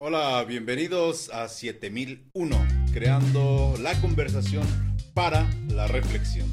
[0.00, 4.64] Hola, bienvenidos a 7001, creando la conversación
[5.12, 6.46] para la reflexión.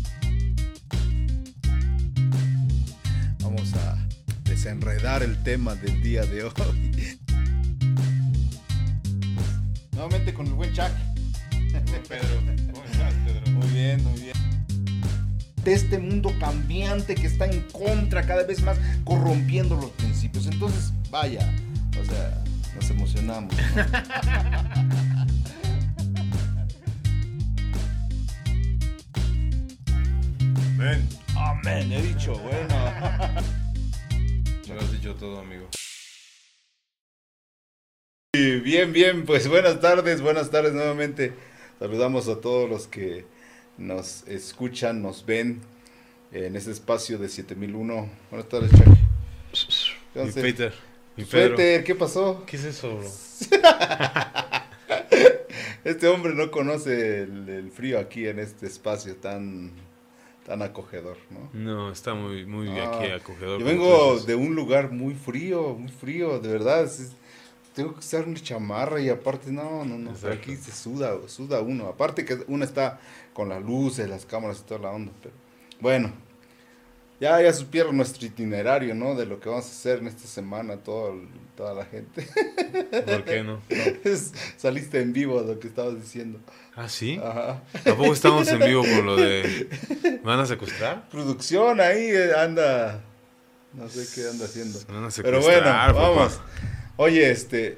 [3.42, 4.04] Vamos a
[4.46, 6.52] desenredar el tema del día de hoy.
[9.92, 10.90] Nuevamente con el buen Chuck.
[12.10, 12.28] Pedro,
[12.74, 13.52] ¿cómo estás, Pedro?
[13.52, 14.36] Muy bien, muy bien.
[15.64, 20.48] De este mundo cambiante que está en contra cada vez más, corrompiendo los principios.
[20.48, 21.54] Entonces, vaya,
[22.02, 22.45] o sea,
[22.76, 23.54] nos emocionamos.
[23.56, 23.86] ¿no?
[31.36, 32.76] Amén, he dicho, bueno.
[34.68, 35.68] Me lo has dicho todo, amigo.
[38.34, 41.34] Y Bien, bien, pues buenas tardes, buenas tardes nuevamente.
[41.80, 43.26] Saludamos a todos los que
[43.78, 45.62] nos escuchan, nos ven
[46.32, 48.10] en este espacio de 7001.
[48.30, 50.34] Buenas tardes, Chuck.
[50.36, 50.74] Peter.
[51.16, 52.44] Peter, ¿qué pasó?
[52.46, 53.10] ¿Qué es eso, bro?
[55.84, 59.72] Este hombre no conoce el, el frío aquí en este espacio tan,
[60.46, 61.50] tan acogedor, ¿no?
[61.54, 63.60] No, está muy, muy Ah, aquí acogedor.
[63.60, 66.84] Yo vengo de un lugar muy frío, muy frío, de verdad.
[66.86, 67.12] es-
[67.76, 70.10] tengo que usar una chamarra y aparte, no, no, no.
[70.12, 70.38] Exacto.
[70.38, 71.88] aquí se suda, suda uno.
[71.88, 73.00] Aparte que uno está
[73.34, 75.12] con las luces, las cámaras y toda la onda.
[75.22, 75.36] Pero
[75.82, 76.14] bueno,
[77.20, 79.16] ya, ya supieron nuestro itinerario, ¿no?
[79.16, 82.28] De lo que vamos a hacer en esta semana, todo, el- toda la gente.
[83.06, 83.62] ¿Por qué no?
[84.04, 86.40] Es- Saliste en vivo de lo que estabas diciendo.
[86.76, 87.20] ¿Ah, sí?
[87.24, 87.64] Ajá.
[87.84, 89.68] ¿Tampoco estamos en vivo con lo de...
[90.04, 91.08] ¿Me van a secuestrar?
[91.10, 93.02] Producción ahí eh, anda.
[93.74, 94.80] No sé qué anda haciendo.
[94.88, 96.10] Me van a Pero bueno, secuestrar, papá.
[96.10, 96.40] vamos.
[96.98, 97.78] Oye, este,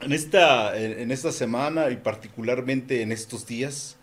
[0.00, 3.96] en esta, en, en esta semana y particularmente en estos días,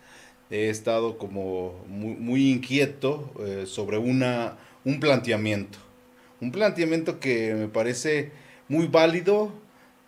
[0.50, 5.78] he estado como muy, inquieto eh, sobre una, un planteamiento.
[6.40, 8.30] Un planteamiento que me parece
[8.68, 9.52] muy válido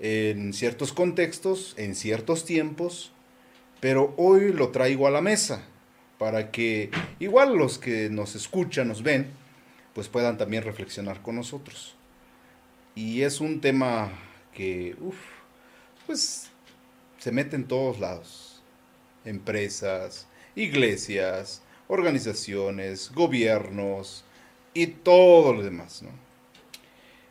[0.00, 3.12] en ciertos contextos, en ciertos tiempos,
[3.80, 5.64] pero hoy lo traigo a la mesa
[6.18, 9.28] para que igual los que nos escuchan, nos ven,
[9.94, 11.94] pues puedan también reflexionar con nosotros.
[12.94, 14.10] Y es un tema
[14.52, 15.16] que, uf,
[16.06, 16.50] pues
[17.18, 18.62] se mete en todos lados.
[19.24, 20.27] Empresas,
[20.58, 24.24] iglesias, organizaciones, gobiernos
[24.74, 26.02] y todo lo demás.
[26.02, 26.10] ¿no?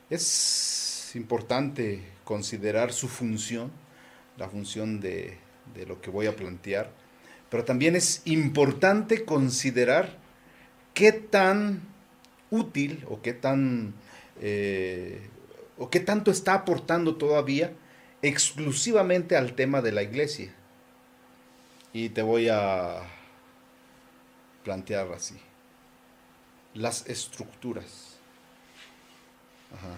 [0.10, 3.72] Es importante considerar su función,
[4.38, 5.38] la función de,
[5.76, 6.92] de lo que voy a plantear,
[7.50, 10.18] pero también es importante considerar
[10.94, 11.82] qué tan
[12.50, 13.94] útil o qué tan
[14.42, 15.22] eh,
[15.78, 17.74] o qué tanto está aportando todavía
[18.22, 20.54] exclusivamente al tema de la iglesia.
[21.94, 23.04] Y te voy a
[24.72, 25.36] plantear así.
[26.74, 28.18] Las estructuras.
[29.74, 29.96] Ajá.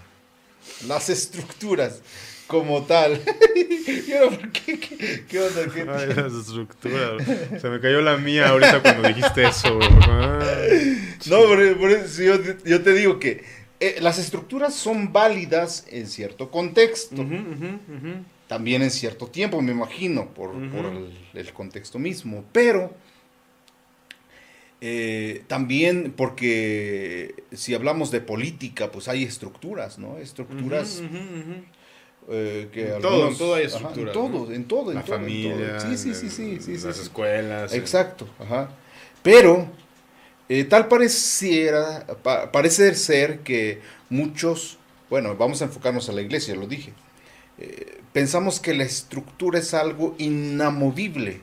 [0.88, 2.02] Las estructuras
[2.46, 3.20] como tal.
[4.08, 4.80] ¿Y ahora por qué?
[4.80, 5.62] ¿Qué, qué onda?
[5.74, 7.24] ¿Qué- Ay, las estructuras.
[7.60, 10.40] Se me cayó la mía ahorita cuando dijiste eso, bro.
[10.40, 11.16] Ay.
[11.26, 13.44] No, por, por eso yo, te- yo te digo que
[13.80, 17.26] eh, las estructuras son válidas en cierto contexto,
[18.48, 20.70] también en cierto tiempo, me imagino, por, Ujú.
[20.78, 22.94] por el, el contexto mismo, pero
[24.82, 30.18] eh, también porque si hablamos de política, pues hay estructuras, ¿no?
[30.18, 31.04] Estructuras
[32.30, 34.54] eh, que En todo, en todo hay ajá, estructuras, en todo, ¿no?
[34.54, 35.80] en todo, en La todo, en familia, todo.
[35.80, 37.02] Sí, sí, sí, sí, sí, sí, las sí.
[37.04, 37.72] escuelas.
[37.72, 38.70] Exacto, ajá.
[39.24, 39.68] Pero
[40.50, 44.80] eh, tal pareciera, pa- parece ser que muchos,
[45.10, 46.94] bueno, vamos a enfocarnos a la iglesia, lo dije.
[48.14, 51.42] pensamos que la estructura es algo inamovible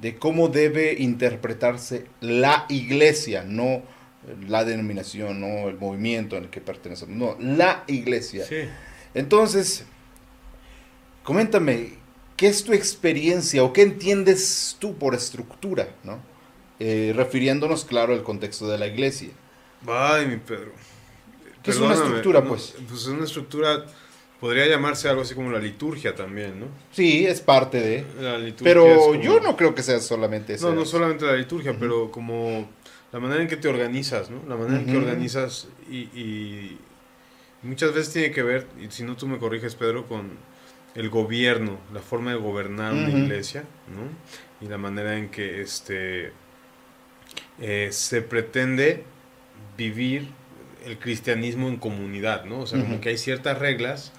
[0.00, 3.82] de cómo debe interpretarse la iglesia, no
[4.48, 8.46] la denominación, no el movimiento en el que pertenecemos, no, la iglesia.
[8.46, 8.68] Sí.
[9.14, 9.84] Entonces,
[11.22, 11.94] coméntame,
[12.36, 16.20] ¿qué es tu experiencia o qué entiendes tú por estructura, no?
[16.78, 19.30] Eh, refiriéndonos, claro, al contexto de la iglesia.
[19.86, 20.72] Ay, mi Pedro.
[21.62, 22.74] ¿Qué es una estructura, no, pues?
[22.88, 23.86] Pues una estructura
[24.42, 26.66] podría llamarse algo así como la liturgia también, ¿no?
[26.90, 28.04] Sí, es parte de...
[28.20, 30.68] La liturgia Pero como- yo no creo que sea solamente eso.
[30.68, 32.68] No, no solamente la liturgia, pero como
[33.12, 34.42] la manera en que te organizas, ¿no?
[34.48, 36.76] La manera en que organizas y, y
[37.62, 40.30] muchas veces tiene que ver, y si no tú me corriges, Pedro, con
[40.96, 43.62] el gobierno, la forma de gobernar una iglesia,
[43.94, 44.66] ¿no?
[44.66, 46.32] Y la manera en que este
[47.60, 49.04] eh, se pretende
[49.76, 50.30] vivir
[50.84, 52.58] el cristianismo en comunidad, ¿no?
[52.58, 54.10] O sea, como que hay ciertas reglas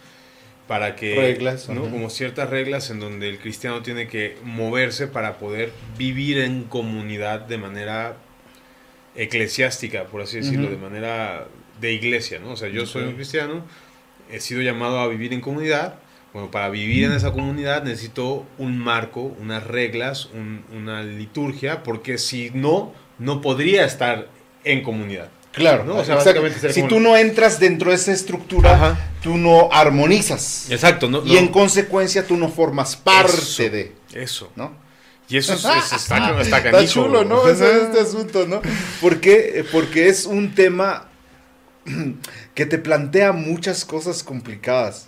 [0.67, 1.81] para que Reglas, ¿no?
[1.89, 7.41] como ciertas reglas en donde el cristiano tiene que moverse para poder vivir en comunidad
[7.41, 8.15] de manera
[9.15, 11.47] eclesiástica, por así decirlo, de manera
[11.79, 12.51] de iglesia, ¿no?
[12.51, 13.63] O sea, yo soy un cristiano,
[14.31, 15.95] he sido llamado a vivir en comunidad.
[16.33, 22.17] Bueno, para vivir en esa comunidad necesito un marco, unas reglas, un- una liturgia, porque
[22.17, 24.29] si no, no podría estar
[24.63, 25.29] en comunidad.
[25.51, 25.97] Claro, ¿no?
[25.97, 26.19] O sea,
[26.73, 29.09] si tú no entras dentro de esa estructura, Ajá.
[29.23, 30.69] Tú no armonizas.
[30.69, 31.23] Exacto, ¿no?
[31.25, 33.63] Y no- en consecuencia tú no formas parte Eso.
[33.63, 34.51] de, Eso.
[34.55, 34.75] ¿no?
[35.29, 37.47] Y eso es, es- está, está Está chulo, ¿no?
[37.49, 38.61] Ese- este asunto, ¿no?
[39.01, 39.65] ¿Por qué?
[39.71, 41.09] Porque es un tema
[42.53, 45.07] que te plantea muchas cosas complicadas.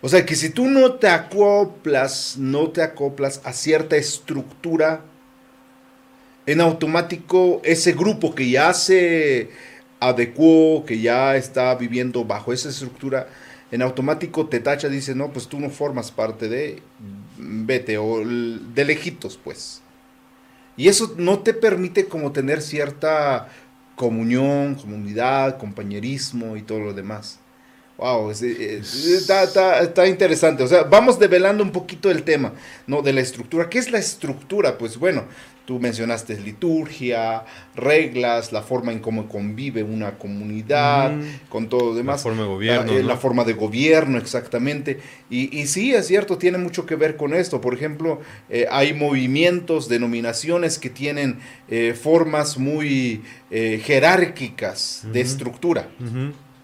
[0.00, 5.02] O sea, que si tú no te acoplas, no te acoplas a cierta estructura,
[6.46, 9.50] en automático ese grupo que ya se
[10.00, 13.28] adecuó, que ya está viviendo bajo esa estructura,
[13.70, 16.82] en automático te tacha, dice, no, pues tú no formas parte de,
[17.36, 19.82] vete, o de lejitos, pues.
[20.76, 23.48] Y eso no te permite como tener cierta
[23.96, 27.40] comunión, comunidad, compañerismo y todo lo demás.
[27.98, 30.62] Wow, es- está, está- está interesante.
[30.62, 32.52] O sea, vamos develando un poquito el tema,
[32.86, 33.02] ¿no?
[33.02, 33.68] De la estructura.
[33.68, 34.78] ¿Qué es la estructura?
[34.78, 35.24] Pues bueno,
[35.66, 37.42] tú mencionaste liturgia,
[37.74, 41.22] reglas, la forma en cómo convive una comunidad, Mm.
[41.50, 42.20] con todo lo demás.
[42.20, 43.08] La forma de gobierno, La, eh, ¿no?
[43.08, 45.00] la forma de gobierno, exactamente.
[45.28, 47.60] Y, y sí, es cierto, tiene mucho que ver con esto.
[47.60, 55.88] Por ejemplo, eh, hay movimientos, denominaciones que tienen eh, formas muy eh, jerárquicas de estructura.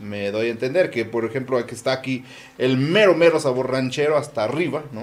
[0.05, 2.25] Me doy a entender que, por ejemplo, aquí está aquí
[2.59, 5.01] el mero, mero sabor ranchero hasta arriba, ¿no?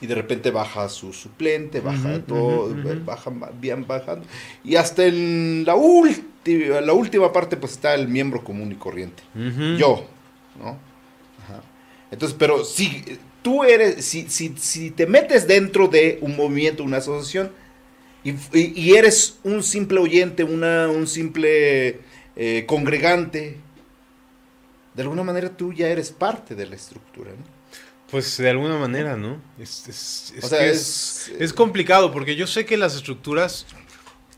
[0.00, 2.74] Y de repente baja su suplente, baja todo,
[3.04, 4.26] baja bien bajando.
[4.62, 9.22] Y hasta en la, última la última parte, pues está el miembro común y corriente.
[9.78, 10.06] Yo,
[10.58, 10.78] ¿no?
[11.44, 11.62] Ajá.
[12.10, 13.02] Entonces, pero si
[13.42, 17.50] tú eres, si, si, si te metes dentro de un movimiento, una asociación,
[18.22, 22.00] y, y- y eres un simple oyente, una, un simple
[22.36, 23.58] eh, congregante,
[24.94, 27.56] de alguna manera tú ya eres parte de la estructura, ¿no?
[28.10, 29.38] Pues de alguna manera, ¿no?
[29.58, 33.66] Es, es- es O sea, es- es, complicado porque yo sé que las estructuras,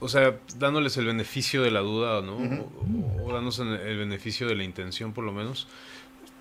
[0.01, 2.37] o sea, dándoles el beneficio de la duda, ¿no?
[2.37, 5.69] O, o dándoles el beneficio de la intención, por lo menos,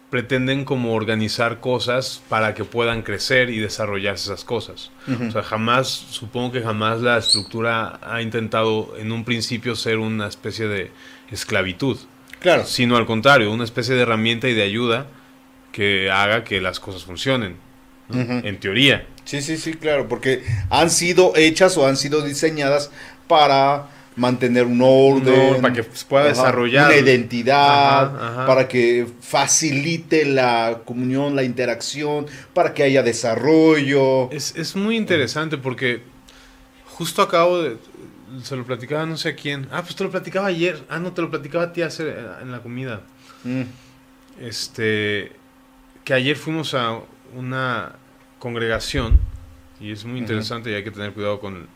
[0.10, 4.90] pretenden como organizar cosas para que puedan crecer y desarrollarse esas cosas.
[5.28, 10.28] O sea, jamás, supongo que jamás la estructura ha intentado en un principio ser una
[10.28, 10.92] especie de
[11.32, 11.98] esclavitud,
[12.40, 12.66] claro.
[12.66, 15.08] sino al contrario, una especie de herramienta y de ayuda
[15.72, 17.56] que haga que las cosas funcionen,
[18.10, 19.06] en teoría.
[19.26, 22.90] Sí, sí, sí, claro, porque han sido hechas o han sido diseñadas
[23.28, 26.88] para mantener un orden, No, para que pueda ajá, desarrollar.
[26.88, 28.46] una identidad, Ajá, ajá.
[28.48, 34.32] para que facilite la comunión, la interacción, para que haya desarrollo.
[34.32, 36.02] Es, es muy interesante porque
[36.86, 37.78] justo acabo de...
[38.44, 39.68] Se lo platicaba no sé a quién.
[39.72, 40.84] Ah, pues te lo platicaba ayer.
[40.90, 43.02] Ah, no, te lo platicaba a ti hace- en la comida.
[43.44, 43.62] Mm,
[44.40, 45.32] Este,
[46.04, 47.00] que ayer fuimos a
[47.34, 47.94] una
[48.40, 49.20] congregación
[49.80, 51.68] y es muy interesante y hay que tener cuidado con...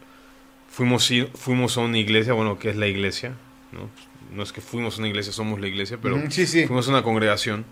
[0.69, 3.33] Fuimos, fuimos a una iglesia, bueno, ¿qué es la iglesia?
[3.71, 3.89] ¿no?
[4.35, 6.65] no es que fuimos a una iglesia, somos la iglesia, pero sí, sí.
[6.67, 7.65] fuimos a una congregación.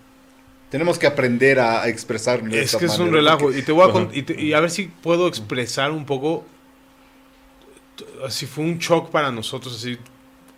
[0.70, 2.44] Tenemos que aprender a expresar.
[2.44, 3.40] de Es esta que es un relajo.
[3.44, 6.46] porque- Y te voy a, y, te- y a ver si puedo expresar un poco.
[8.25, 9.98] Así fue un shock para nosotros, así.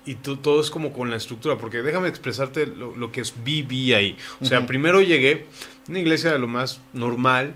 [0.06, 3.34] Y to- todo es como con la estructura, porque déjame expresarte lo, lo que es
[3.44, 4.18] viví ahí.
[4.42, 5.46] O sea, primero llegué
[5.88, 7.54] a una iglesia de lo más normal.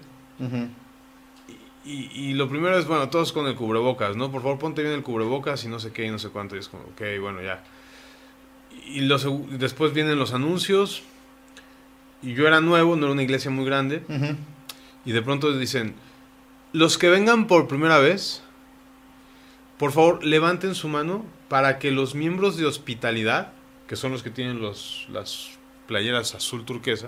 [1.86, 4.31] Y, y lo primero es, bueno, todos con el cubrebocas, ¿no?
[4.31, 6.55] Por favor, ponte bien el cubrebocas y no sé qué y no sé cuánto.
[6.55, 7.63] Y es como, ok, bueno, ya.
[8.88, 9.07] Y
[9.57, 11.03] después vienen los anuncios.
[12.24, 14.03] Y yo era nuevo, no era una iglesia muy grande.
[15.05, 15.93] Y de pronto dicen,
[16.74, 18.41] los que vengan por primera vez,
[19.77, 23.51] por favor levanten su mano para que los miembros de hospitalidad,
[23.88, 25.50] que son los que tienen los, las
[25.88, 27.08] playeras azul turquesa,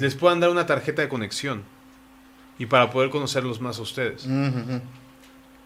[0.00, 1.62] les puedan dar una tarjeta de conexión.
[2.58, 4.28] Y para poder conocerlos más a ustedes.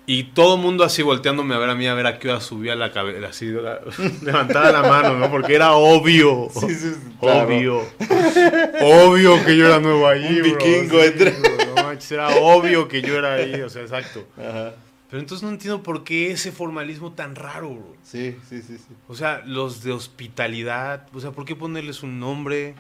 [0.09, 2.41] Y todo el mundo así volteándome a ver a mí, a ver a qué hora
[2.41, 3.81] subía la cabeza, así, la-
[4.23, 5.29] levantaba la mano, ¿no?
[5.31, 6.49] Porque era obvio.
[6.55, 7.43] Sí, sí, claro.
[7.49, 7.83] Obvio.
[8.83, 10.59] obvio que yo era nuevo ahí, Un bro.
[10.65, 14.25] vikingo Sí, entre- bro, no era obvio que yo era ahí, o sea, exacto.
[14.39, 14.75] Ajá.
[15.09, 17.97] Pero entonces no entiendo por qué ese formalismo tan raro, bro.
[18.03, 18.95] Sí, sí, sí, sí.
[19.09, 22.75] O sea, los de hospitalidad, o sea, ¿por qué ponerles un nombre?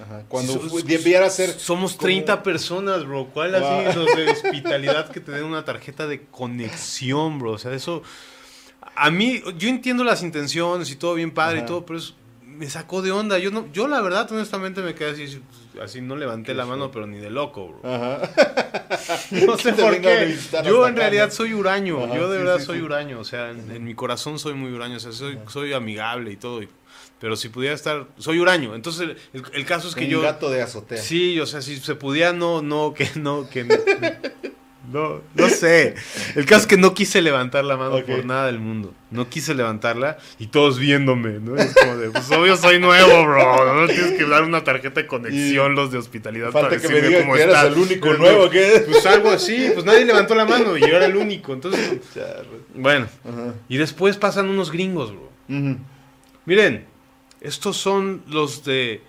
[0.00, 0.22] Ajá.
[0.28, 1.50] Cuando So- debiera ser.
[1.50, 3.26] Somos como- 30 personas, bro.
[3.26, 3.64] ¿Cuál Wow.
[3.88, 7.52] así los de hospitalidad que te den una tarjeta de conexión, bro?
[7.52, 8.02] O sea, eso...
[8.94, 11.64] A mí, yo entiendo las intenciones y todo bien padre Ajá.
[11.64, 12.14] y todo, pero es-
[12.52, 13.38] me sacó de onda.
[13.38, 15.42] Yo, no, yo la verdad, honestamente, me quedé así,
[15.82, 17.94] así no levanté la mano, pero ni de loco, bro.
[17.94, 18.20] Ajá.
[19.30, 20.36] No sé por qué.
[20.64, 22.04] Yo en realidad soy huraño.
[22.04, 22.84] Ajá, yo de sí, verdad sí, soy sí.
[22.84, 23.18] huraño.
[23.20, 24.96] O sea, en, en mi corazón soy muy huraño.
[24.96, 26.62] O sea, soy, soy amigable y todo.
[26.62, 26.68] y
[27.18, 28.74] Pero si pudiera estar, soy huraño.
[28.74, 30.20] Entonces el, el caso es que Un yo...
[30.20, 30.98] gato de azotea.
[30.98, 33.74] Sí, o sea, si se pudiera, no, no, que no, que no.
[34.90, 35.94] No, no sé.
[36.34, 38.92] El caso es que no quise levantar la mano por nada del mundo.
[39.10, 41.56] No quise levantarla y todos viéndome, ¿no?
[41.56, 43.80] Es como de, pues obvio soy nuevo, bro.
[43.80, 47.20] No tienes que dar una tarjeta de conexión Y los de hospitalidad Falta que me
[47.20, 47.66] cómo que estás.
[47.66, 50.88] el único Pero nuevo que Pues algo así, pues nadie levantó la mano y yo
[50.88, 51.52] era el único.
[51.52, 52.00] Entonces,
[52.74, 53.06] bueno.
[53.24, 53.54] Ajá.
[53.68, 55.30] Y después pasan unos gringos, bro.
[56.44, 56.86] Miren,
[57.40, 59.02] estos son los de...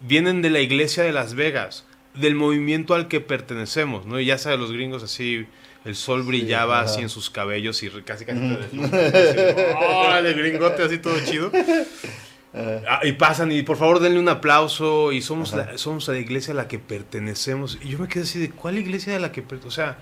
[0.00, 4.18] Vienen de la iglesia de Las Vegas, del movimiento al que pertenecemos, ¿no?
[4.20, 5.46] Y ya sabes, los gringos así,
[5.84, 9.38] el sol brillaba así en sus cabellos y casi casi te deslumbras, así,
[9.78, 10.82] ¡Órale, gringote!
[10.82, 11.50] Así todo chido.
[11.54, 12.82] Ajá.
[12.88, 16.52] Ah, y pasan y por favor denle un aplauso y somos la, somos la iglesia
[16.54, 17.78] a la que pertenecemos.
[17.84, 19.72] Y yo me quedé así de, ¿cuál iglesia de la que pertenecemos?
[19.74, 19.98] O sea...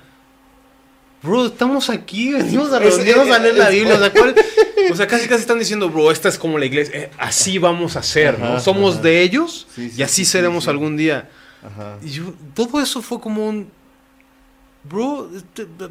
[1.22, 3.94] Bro, estamos aquí, venimos a reunirnos a leer la Biblia.
[3.96, 4.34] O sea, ¿cuál-
[4.92, 6.96] o sea, casi casi están diciendo, bro, esta es como la iglesia.
[6.98, 8.60] eh, así vamos a ser, ¿no?
[8.60, 9.02] Somos ajá.
[9.02, 10.70] de ellos Sí, sí, y así sí, sí, seremos sí.
[10.70, 11.28] algún día.
[11.66, 11.98] Ajá.
[12.02, 13.68] Y yo, todo eso fue como un.
[14.84, 15.88] Bro, este, eh,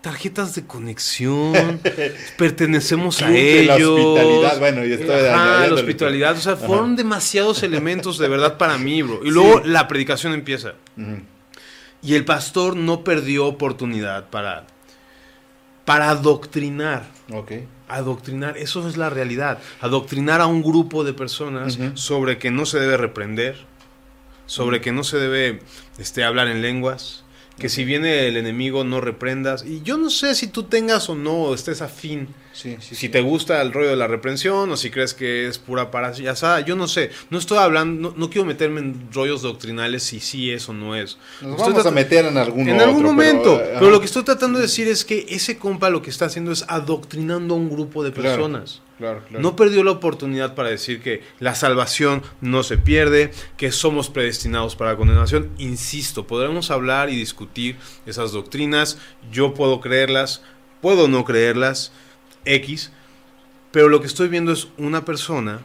[0.00, 1.80] tarjetas de conexión,
[2.38, 3.90] pertenecemos a de la ellos.
[4.00, 6.36] hospitalidad, bueno, y estoy Ajá, la hospitalidad.
[6.36, 6.66] O sea, Ajá.
[6.66, 9.20] fueron demasiados elementos de verdad para mí, bro.
[9.24, 9.68] Y luego Sí.
[9.68, 10.74] la predicación empieza.
[12.02, 14.66] Y el pastor no perdió oportunidad para,
[15.84, 17.04] para adoctrinar.
[17.32, 17.52] Ok.
[17.88, 19.58] Adoctrinar, eso es la realidad.
[19.80, 23.56] Adoctrinar a un grupo de personas sobre que no se debe reprender,
[24.50, 25.60] sobre que no se debe
[25.96, 27.22] este, hablar en lenguas,
[27.56, 29.64] que si viene el enemigo no reprendas.
[29.64, 32.26] Y yo no sé si tú tengas o no estés afín.
[32.52, 32.88] Sí, sí.
[32.88, 33.08] Si sí.
[33.10, 36.74] te gusta el rollo de la reprensión o si crees que es pura parasiyasada, yo
[36.74, 37.10] no sé.
[37.30, 40.96] No estoy hablando, no, no quiero meterme en rollos doctrinales si sí es o no
[40.96, 41.16] es.
[41.42, 43.56] Nos Estoy vamos a meter en algún en algún otro, momento.
[43.56, 46.10] Pero, Pero, eh, lo que estoy tratando de decir es que ese compa lo que
[46.10, 48.80] está haciendo es adoctrinando a un grupo de personas.
[48.80, 48.89] Claro,
[49.26, 49.42] claro.
[49.42, 54.76] No perdió la oportunidad para decir que la salvación no se pierde, que somos predestinados
[54.76, 55.50] para la condenación.
[55.58, 57.76] Insisto, podremos hablar y discutir
[58.06, 58.98] esas doctrinas.
[59.32, 60.42] Yo puedo creerlas,
[60.80, 61.92] puedo no creerlas,
[62.44, 62.92] X.
[63.72, 65.60] Pero lo que estoy viendo es una persona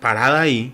[0.00, 0.72] parada ahí,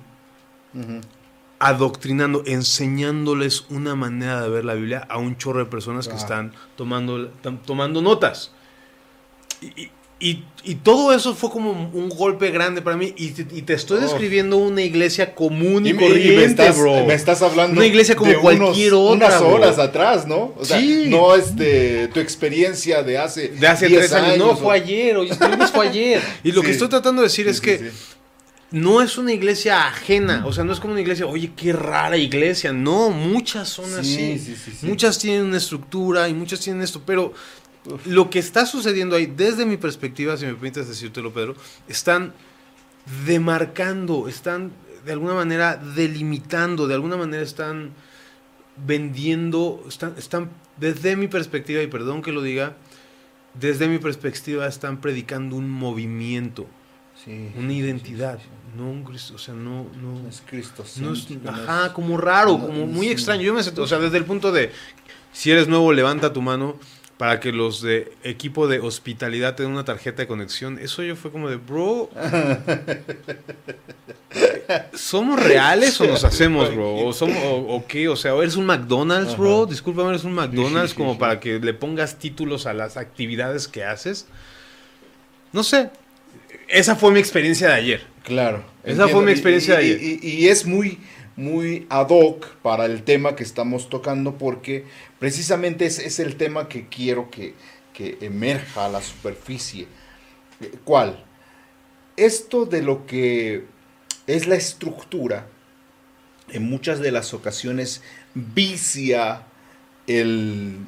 [1.59, 6.53] adoctrinando, enseñándoles una manera de ver la Biblia a un chorro de personas que están
[6.77, 7.29] tomando,
[7.65, 8.53] tomando notas.
[9.61, 13.13] Y, y- y- y todo eso fue como un golpe grande para mí.
[13.17, 14.01] Y te, y te estoy Oh.
[14.01, 17.05] describiendo una iglesia común y, Y, corriente, me, estás, bro.
[17.05, 19.49] me estás hablando Una iglesia como de cualquier unos- otra, unas bro.
[19.55, 20.55] horas atrás, ¿no?
[20.57, 21.07] O sea, Sí.
[21.09, 24.39] no este tu experiencia de hace de hace 10 tres años.
[24.39, 25.17] No, o- fue ayer.
[25.19, 25.35] Oye,
[25.73, 26.21] fue ayer.
[26.43, 26.67] Y lo Sí.
[26.67, 27.91] que estoy tratando de decir Sí, es que
[28.73, 32.17] no es una iglesia ajena, o sea, no es como una iglesia, oye, qué rara
[32.17, 34.87] iglesia, no, muchas son Sí, así, sí, sí, sí.
[34.87, 37.33] muchas tienen una estructura y muchas tienen esto, pero
[38.07, 41.55] lo que está sucediendo ahí, desde mi perspectiva, si me permites decírtelo, Pedro,
[41.89, 42.33] están
[43.27, 44.73] demarcando, están
[45.05, 47.93] de alguna manera delimitando, de alguna manera están
[48.87, 52.77] vendiendo, están, están desde mi perspectiva, y perdón que lo diga,
[53.55, 56.67] desde mi perspectiva están predicando un movimiento
[57.25, 60.85] Sí, una identidad, sí, sí, no un Cristo, o sea, no, no, No es Cristo.
[61.01, 63.43] no es- ajá, como raro, como muy extraño.
[63.43, 64.71] Yo me o sea, desde el punto de,
[65.33, 66.77] si eres nuevo, levanta tu mano
[67.19, 70.79] para que los de equipo de hospitalidad te den una tarjeta de conexión.
[70.79, 72.11] Eso yo fue como de, bro,
[74.95, 76.95] ¿somos reales o nos hacemos, bro?
[76.97, 78.09] ¿O, somos, o, o qué?
[78.09, 79.63] O sea, ¿o eres un McDonald's, bro?
[79.63, 79.71] Ajá.
[79.71, 81.19] Discúlpame, eres un McDonald's Sí, sí, como sí.
[81.19, 84.27] para que le pongas títulos a las actividades que haces.
[85.53, 85.91] No sé.
[86.69, 88.07] Esa fue mi experiencia de ayer.
[88.25, 88.65] Claro.
[88.85, 90.03] Esa fue mi experiencia y, de ayer.
[90.23, 90.99] y- y es muy,
[91.37, 94.85] muy ad hoc para el tema que estamos tocando porque
[95.19, 97.55] precisamente es, es el tema que quiero que,
[97.93, 99.87] que emerja a la superficie.
[100.61, 101.25] Eh, ¿Cuál?
[102.17, 103.65] Esto de lo que
[104.27, 105.47] es la estructura,
[106.49, 108.03] en muchas de las ocasiones
[108.35, 109.43] vicia
[110.07, 110.79] el,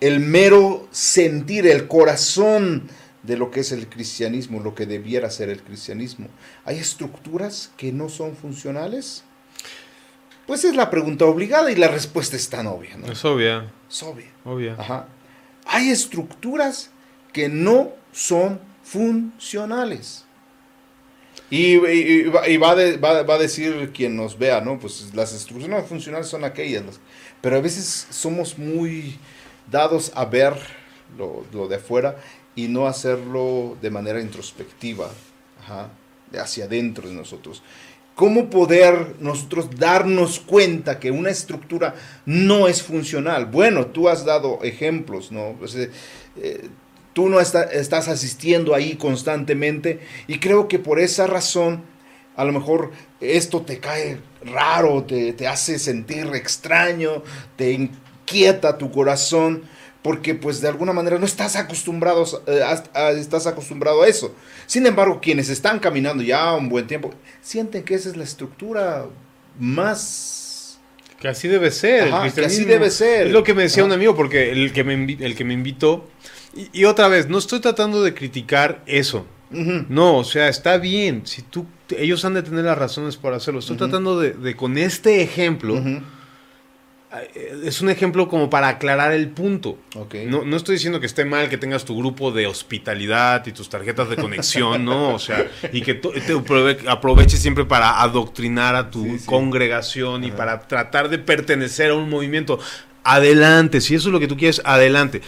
[0.00, 2.88] el mero sentir, el corazón
[3.22, 6.28] de lo que es el cristianismo, lo que debiera ser el cristianismo.
[6.64, 9.24] ¿Hay estructuras que no son funcionales?
[10.46, 13.10] Pues es la pregunta obligada y la respuesta es tan obvia, ¿no?
[13.10, 14.26] Es obvia, Es obvia.
[14.44, 14.76] obvia.
[14.78, 15.06] Ajá.
[15.66, 16.90] Hay estructuras
[17.32, 20.24] que no son funcionales.
[21.50, 24.78] Y, y- y va, y va de- va- va a decir quien nos vea, ¿no?
[24.78, 26.84] Pues las estructuras no funcionales son aquellas.
[26.84, 27.00] las-
[27.40, 29.18] pero a veces somos muy
[29.70, 30.54] dados a ver
[31.18, 32.16] lo, lo de afuera
[32.54, 35.10] y no hacerlo de manera introspectiva,
[35.62, 35.90] ajá,
[36.38, 37.62] hacia adentro de nosotros.
[38.14, 41.94] ¿Cómo poder nosotros darnos cuenta que una estructura
[42.26, 43.46] no es funcional?
[43.46, 45.56] Bueno, tú has dado ejemplos, ¿no?
[46.36, 46.68] Eh,
[47.14, 51.82] tú no está- estás asistiendo ahí constantemente y creo que por esa razón
[52.36, 57.22] a lo mejor esto te cae raro, te, te hace sentir extraño,
[57.56, 59.62] te inquieta tu corazón,
[60.02, 64.34] porque pues de alguna manera no estás acostumbrado, eh, a- a- estás acostumbrado a eso.
[64.66, 69.06] Sin embargo, quienes están caminando ya un buen tiempo, sienten que esa es la estructura
[69.58, 70.78] más...
[71.20, 72.12] Que así debe ser.
[72.12, 73.28] Ajá, que así debe ser.
[73.28, 73.86] Es lo que me decía Ajá.
[73.86, 76.08] un amigo, porque el que me, el que me invitó.
[76.52, 79.24] Y, y otra vez, no estoy tratando de criticar eso.
[79.88, 81.22] No, o sea, está bien.
[81.26, 81.66] Si tú,
[81.96, 83.60] ellos han de tener las razones para hacerlo.
[83.60, 85.80] Estoy tratando de, de con este ejemplo.
[87.64, 89.78] Es un ejemplo como para aclarar el punto.
[90.28, 93.68] No, no estoy diciendo que esté mal que tengas tu grupo de hospitalidad y tus
[93.68, 95.14] tarjetas de conexión, ¿no?
[95.14, 99.26] O sea, y que te aprove- aproveches siempre para adoctrinar a tu Sí, sí.
[99.26, 102.58] congregación y para tratar de pertenecer a un movimiento.
[103.04, 105.20] Adelante, si eso es lo que tú quieres, adelante.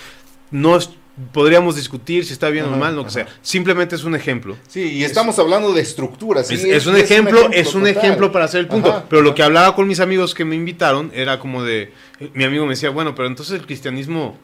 [0.51, 0.91] No es-
[1.33, 3.29] podríamos discutir si está bien o mal, lo que sea.
[3.43, 4.57] Simplemente es un ejemplo.
[4.67, 6.51] Sí, y estamos hablando de estructuras.
[6.51, 7.97] Es, es un ejemplo, es un total.
[7.97, 8.91] ejemplo para hacer el punto.
[8.91, 11.93] Ajá, pero lo que hablaba con mis amigos que me invitaron era como de.
[12.33, 14.39] Mi amigo me decía, bueno, pero entonces el cristianismo.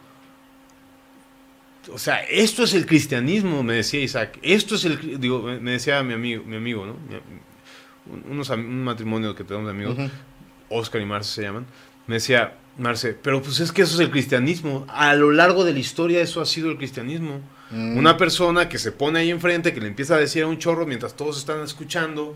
[1.92, 4.38] O sea, esto es el cristianismo, me decía Isaac.
[4.42, 5.00] Esto es el.
[5.00, 5.18] cri-".
[5.18, 6.96] Digo, me decía mi amigo, mi amigo, ¿no?
[8.30, 10.10] Unos, un matrimonio que tenemos de amigos.
[10.68, 11.66] Oscar y Marce se llaman.
[12.06, 14.86] Me decía, Marce, pero pues es que eso es el cristianismo.
[14.88, 17.40] A lo largo de la historia, eso ha sido el cristianismo.
[17.70, 17.98] Mm.
[17.98, 20.86] Una persona que se pone ahí enfrente, que le empieza a decir a un chorro
[20.86, 22.34] mientras todos están escuchando.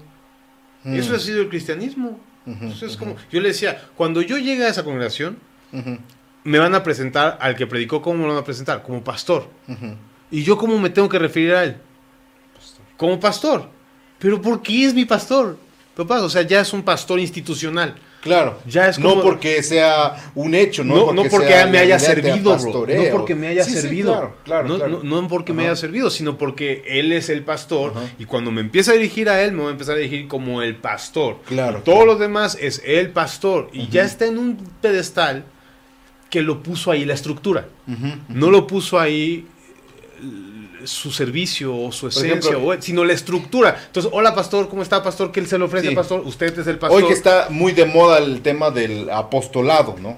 [0.82, 0.94] Mm.
[0.96, 2.20] Eso ha sido el cristianismo.
[2.46, 5.38] Ujú, Eso es ujú, como, yo le decía, cuando yo llegue a esa congregación,
[6.44, 8.82] me van a presentar al que predicó, ¿cómo me lo van a presentar?
[8.82, 9.48] Como pastor.
[10.30, 11.76] ¿Y yo cómo me tengo que referir a él?
[12.98, 13.70] Como pastor.
[14.18, 15.58] ¿Pero por qué es mi pastor?
[15.96, 17.94] Papá, o sea, ya es un pastor institucional.
[18.24, 18.58] Claro.
[18.66, 21.98] Ya es no como- porque sea un hecho, no, No, no porque sea me haya
[22.00, 22.86] servido, bro.
[22.88, 24.12] No porque me haya Sí, sí, servido.
[24.12, 25.00] claro, claro, no, claro.
[25.04, 27.92] no- no porque me haya servido, sino porque él es el pastor.
[27.94, 28.06] Ajá.
[28.18, 30.62] Y cuando me empieza a dirigir a él, me voy a empezar a dirigir como
[30.62, 31.36] el pastor.
[31.46, 33.68] Claro, Y Todos los demás es el pastor.
[33.72, 35.44] Y ya está en un pedestal
[36.30, 37.68] que lo puso ahí la estructura.
[38.28, 39.46] No lo puso ahí
[40.86, 43.76] su servicio o su esencia, ejemplo- o- sino la estructura.
[43.86, 45.32] Entonces, hola pastor, ¿cómo está pastor?
[45.32, 45.94] ¿Qué él se le ofrece, Sí.
[45.94, 46.22] pastor?
[46.24, 47.02] Usted es el pastor.
[47.02, 50.16] Hoy que está muy de moda el tema del apostolado, ¿no?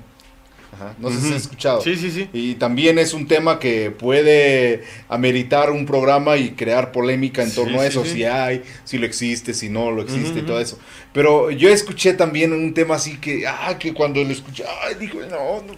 [0.75, 1.81] Ajá, No sé si has escuchado.
[1.81, 2.29] Sí, sí, sí.
[2.35, 7.57] Y también es un tema que puede ameritar un programa y crear polémica en Sí,
[7.57, 8.11] torno a eso, sí.
[8.11, 10.79] si hay, si lo existe, si no lo existe y todo eso.
[11.15, 15.19] Pero yo escuché también un tema así que, ah, que cuando lo escuché, ay, dijo,
[15.31, 15.75] no, no,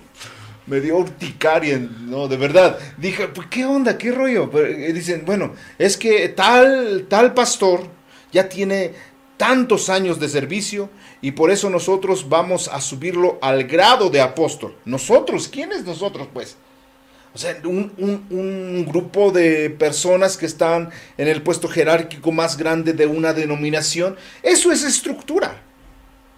[0.69, 2.79] me dio urticaria, no, de verdad.
[2.97, 3.97] Dije, pues, ¿qué onda?
[3.99, 4.51] ¿Qué rollo?
[4.59, 7.85] Eh, dicen, bueno, es que tal, tal pastor
[8.33, 8.93] ya tiene
[9.37, 14.75] tantos años de servicio y por eso nosotros vamos a subirlo al grado de apóstol.
[14.85, 15.49] ¿Nosotros?
[15.49, 16.57] ¿Quiénes nosotros, pues?
[17.35, 17.93] O sea, un-
[18.31, 24.17] un grupo de personas que están en el puesto jerárquico más grande de una denominación,
[24.43, 25.63] eso es estructura.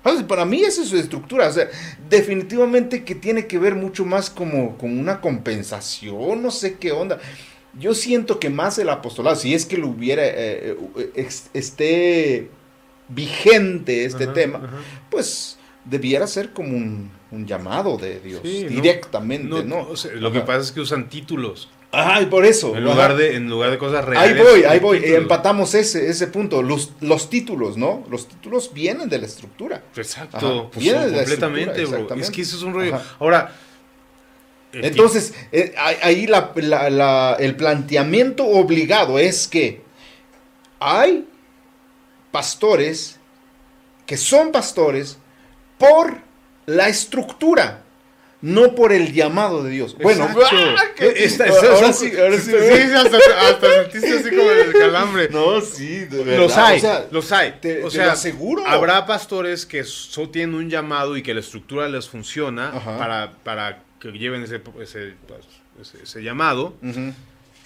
[0.02, 1.48] Para mí eso es estructura.
[1.48, 1.68] O sea,
[2.08, 7.18] definitivamente que tiene que ver mucho más como con una compensación, no sé qué onda.
[7.78, 12.50] Yo siento que más el apostolado, si es que lo hubiera, eh, eh, ex- esté
[13.08, 14.76] vigente este Ajá, tema, ajá.
[15.10, 19.80] pues debiera ser como un, un llamado de Dios, Sí, directamente, No, ¿no?
[19.88, 21.68] o sea, lo que pasa es que usan títulos.
[21.92, 22.76] Ajá, y por eso.
[22.76, 23.14] En lugar, ajá.
[23.20, 24.44] de, en lugar de cosas Ahí reales.
[24.44, 25.02] voy, ahí voy.
[25.04, 26.62] Empatamos ese, ese punto.
[26.62, 28.04] Los, los títulos, ¿no?
[28.10, 29.82] Los títulos vienen de la estructura.
[29.96, 30.70] Exacto.
[30.72, 31.90] Pues, Viene de la completamente, bro.
[31.96, 32.20] exactamente.
[32.22, 32.94] Es que eso es un rollo.
[32.94, 33.04] Ajá.
[33.18, 33.52] Ahora.
[34.72, 39.82] Entonces, eh, ahí- ahí la- la- la- el planteamiento obligado es que
[40.78, 41.26] hay
[42.30, 43.18] pastores
[44.06, 45.18] que son pastores
[45.76, 46.18] por
[46.66, 47.82] la estructura,
[48.42, 49.96] no por el llamado de Dios.
[49.98, 50.28] Bueno.
[50.28, 50.74] ¡ah!
[50.98, 52.50] Esta- ahora sí, ahora sí.
[52.50, 53.16] Sí, sí, hasta,
[53.48, 55.28] hasta sentiste así como el calambre.
[55.30, 56.38] No, sí, de verdad.
[56.38, 57.54] Los hay, o sea, los hay.
[57.60, 58.66] te- o sea, lo aseguro.
[58.66, 63.82] habrá pastores que so- tienen un llamado y que la estructura les funciona para, para
[64.00, 65.40] que lleven ese, ese, pues,
[65.80, 66.74] ese- ese llamado.
[66.82, 67.12] Ujú.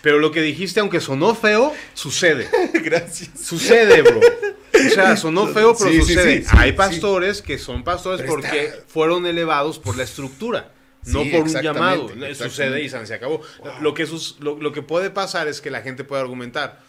[0.04, 2.46] Pero lo que dijiste, aunque sonó feo, sucede.
[2.74, 3.30] Gracias.
[3.42, 4.20] Sucede, bro.
[4.20, 6.42] O sea, sonó feo, pero Sí, sucede.
[6.42, 10.72] sí, sí, Hay pastores que son pastores Pero porque está- fueron elevados por la estructura.
[11.06, 12.02] No por un llamado.
[12.10, 12.34] exactamente.
[12.34, 13.40] Sucede y se se acabó.
[13.80, 16.82] Lo, que sus- lo, lo que puede pasar es que la gente puede argumentar.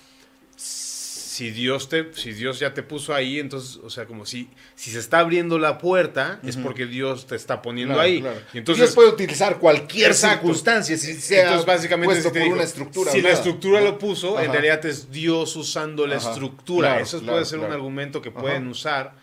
[1.35, 4.89] Si Dios, te, si Dios ya te puso ahí, entonces, o sea, como si, si
[4.91, 8.21] se está abriendo la puerta, es porque Dios te está poniendo Claro, ahí.
[8.21, 8.41] claro.
[8.53, 10.37] Y entonces, Dios puede utilizar cualquier Exacto.
[10.37, 13.11] circunstancia si sea entonces, básicamente, si por digo, una estructura.
[13.11, 16.29] Si la estructura lo puso, en realidad es Dios usando la Ajá.
[16.29, 16.87] estructura.
[16.89, 18.39] Claro, Eso puede ser un argumento que Ajá.
[18.39, 19.13] pueden usar.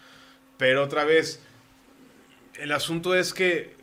[0.58, 1.40] Pero otra vez,
[2.60, 3.74] el asunto es que.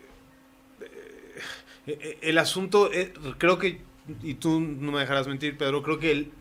[0.82, 3.82] eh, eh, El asunto, eh, creo que
[4.22, 6.32] y tú no me dejarás mentir, Pedro, creo que el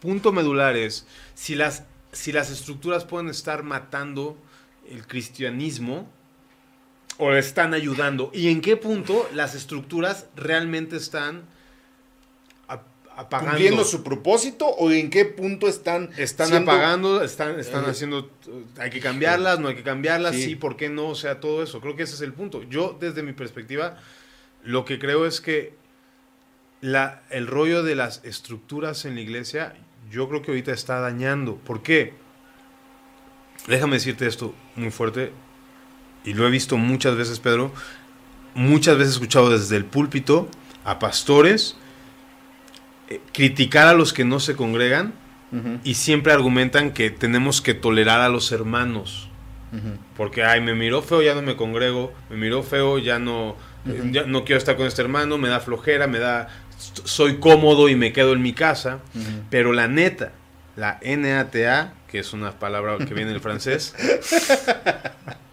[0.00, 4.36] punto medular es si las, si las estructuras pueden estar matando
[4.88, 6.10] el cristianismo
[7.18, 11.44] o están ayudando y en qué punto las estructuras realmente están
[13.20, 13.50] apagando.
[13.50, 18.30] ¿Cumpliendo su propósito o en qué punto están Están apagando, están, están eh, haciendo,
[18.78, 20.56] hay que cambiarlas, no hay que cambiarlas, sí.
[20.56, 21.08] ¿por qué no?
[21.08, 22.62] O sea, todo eso, creo que ese es el punto.
[22.62, 23.98] Yo desde mi perspectiva,
[24.64, 25.74] lo que creo es que
[26.80, 29.74] la, el rollo de las estructuras en la iglesia,
[30.10, 31.56] yo creo que ahorita está dañando.
[31.56, 32.14] ¿Por qué?
[33.66, 35.32] Déjame decirte esto muy fuerte,
[36.24, 37.72] y lo he visto muchas veces, Pedro,
[38.54, 40.48] muchas veces he escuchado desde el púlpito
[40.84, 41.76] a pastores
[43.08, 45.14] eh, criticar a los que no se congregan
[45.82, 49.28] y siempre argumentan que tenemos que tolerar a los hermanos.
[50.16, 53.56] Porque, ay, me miró feo, ya no me congrego, me miró feo, ya no,
[54.12, 56.48] ya no quiero estar con este hermano, me da flojera, me da,
[57.04, 59.00] soy cómodo y me quedo en mi casa.
[59.50, 60.32] Pero la neta,
[60.76, 63.94] la NATA, que es una palabra que viene del francés,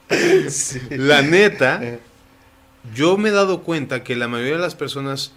[0.90, 2.00] la neta, eh.
[2.94, 5.34] yo me he dado cuenta que la mayoría de las personas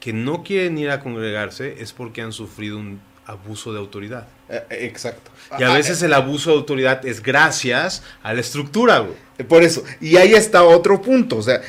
[0.00, 4.26] que no quieren ir a congregarse es porque han sufrido un abuso de autoridad.
[4.48, 5.30] Eh, eh, exacto.
[5.58, 9.06] Y a veces el abuso de autoridad es gracias a la estructura,
[9.48, 11.60] Por eso, y ahí está otro punto, o sea,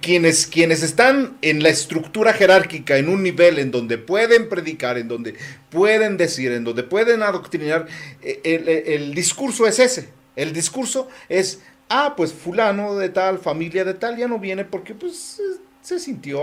[0.00, 5.08] quienes, quienes están en la estructura jerárquica, en un nivel en donde pueden predicar, en
[5.08, 5.34] donde
[5.70, 7.86] pueden decir, en donde pueden adoctrinar,
[8.22, 14.16] el discurso es ese, el discurso es, ah, pues fulano de tal, familia de tal,
[14.16, 15.40] ya no viene porque pues
[15.86, 16.40] se sintió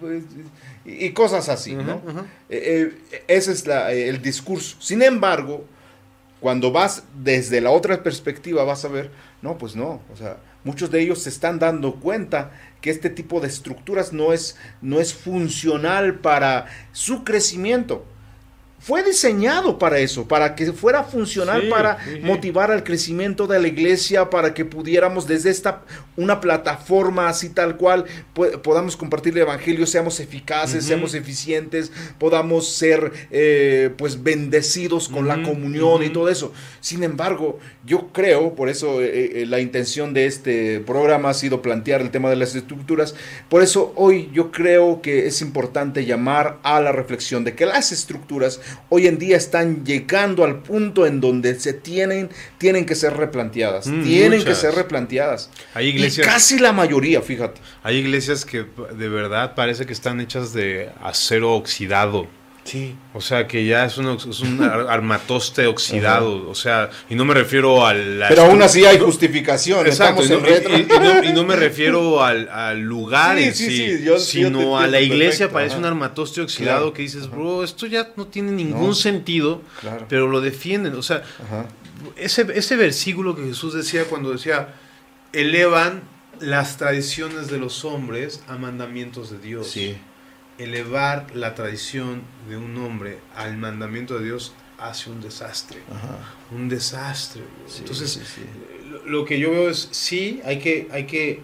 [0.00, 0.24] pues,
[0.86, 2.00] y cosas así, ¿no?
[2.48, 4.78] Eh, eh, ese es el discurso.
[4.80, 5.66] Sin embargo,
[6.40, 9.10] cuando vas desde la otra perspectiva, vas a ver,
[9.42, 13.38] no, pues no, o sea, muchos de ellos se están dando cuenta que este tipo
[13.40, 18.06] de estructuras no es, no es funcional para su crecimiento
[18.86, 24.30] fue diseñado para eso, para que fuera funcional, para motivar al crecimiento de la iglesia,
[24.30, 25.82] para que pudiéramos desde esta,
[26.16, 28.04] una plataforma así tal cual,
[28.62, 35.42] podamos compartir el evangelio, seamos eficaces, seamos eficientes, podamos ser eh, pues bendecidos con la
[35.42, 36.52] comunión y todo eso.
[36.80, 41.60] Sin embargo, yo creo, por eso eh, eh, la intención de este programa ha sido
[41.60, 43.16] plantear el tema de las estructuras,
[43.48, 47.90] por eso hoy yo creo que es importante llamar a la reflexión de que las
[47.90, 53.16] estructuras hoy en día están llegando al punto en donde se tienen, tienen que ser
[53.16, 53.86] replanteadas.
[53.86, 55.50] Mm, tienen que ser replanteadas.
[55.74, 57.60] Hay iglesias, y casi la mayoría, fíjate.
[57.82, 62.28] Hay iglesias que de verdad parece que están hechas de acero oxidado.
[62.66, 62.96] Sí.
[63.14, 66.48] O sea, que ya es un, es un armatoste oxidado.
[66.50, 68.24] O sea, y no me refiero al.
[68.28, 69.86] Pero aún así hay justificación.
[69.86, 70.24] Exacto.
[70.24, 75.50] Y no, y, no, me refiero al, al lugar en sí, sino a la iglesia.
[75.50, 79.62] parece un armatoste oxidado que dices, bro, esto ya no tiene ningún sentido,
[80.08, 80.94] pero lo defienden.
[80.96, 81.22] O sea,
[82.16, 84.74] ese, ese versículo que Jesús decía cuando decía,
[85.32, 86.02] elevan
[86.40, 89.68] las tradiciones de los hombres a mandamientos de Dios.
[89.68, 89.96] Sí
[90.58, 95.80] elevar la tradición de un hombre al mandamiento de Dios hace un desastre.
[96.50, 97.42] Un desastre.
[97.78, 98.20] Entonces,
[99.06, 101.42] lo que yo veo es, sí, hay que, hay que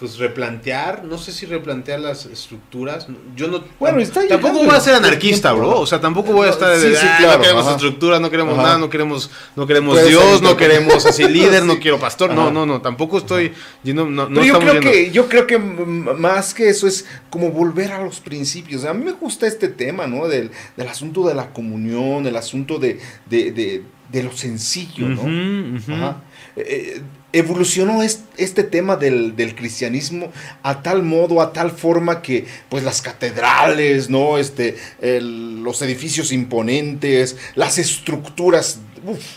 [0.00, 3.06] pues replantear, no sé si replantear las estructuras.
[3.36, 5.78] Yo no bueno, tampoco voy a ser anarquista, bro.
[5.78, 8.78] O sea, tampoco voy a estar de, sí, ah, no queremos estructuras, no queremos nada,
[8.78, 12.32] no queremos no queremos Dios, no queremos así líder, no quiero pastor.
[12.32, 13.52] No, no, no, tampoco estoy
[13.84, 18.02] no, no yo creo que yo creo que más que eso es como volver a
[18.02, 18.86] los principios.
[18.86, 20.28] A mí me gusta este tema, ¿no?
[20.28, 25.76] Del, del asunto de la comunión, el asunto de, de, de, de lo sencillo, ¿no?
[25.94, 26.22] Ajá.
[26.56, 33.02] Eh, evolucionó este tema del, cristianismo a tal modo, a tal forma que pues las
[33.02, 34.38] catedrales, ¿no?
[34.38, 38.80] Este, los edificios imponentes, las estructuras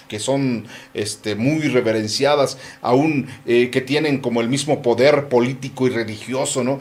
[0.07, 5.89] que son este, muy reverenciadas, aún eh, que tienen como el mismo poder político y
[5.89, 6.79] religioso, ¿no?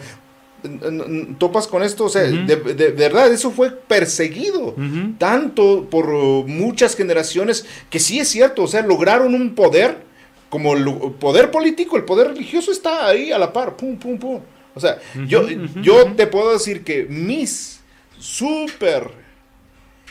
[1.38, 4.76] topas con esto, o sea, de, verdad, eso fue perseguido
[5.18, 6.06] tanto por
[6.46, 10.11] muchas generaciones que sí es cierto, o sea, lograron un poder
[10.52, 10.84] como el
[11.18, 14.42] poder político, el poder religioso está ahí a la par, pum, pum, pum.
[14.74, 15.48] O sea, yo,
[15.80, 17.80] yo te puedo decir que mis
[18.18, 19.10] super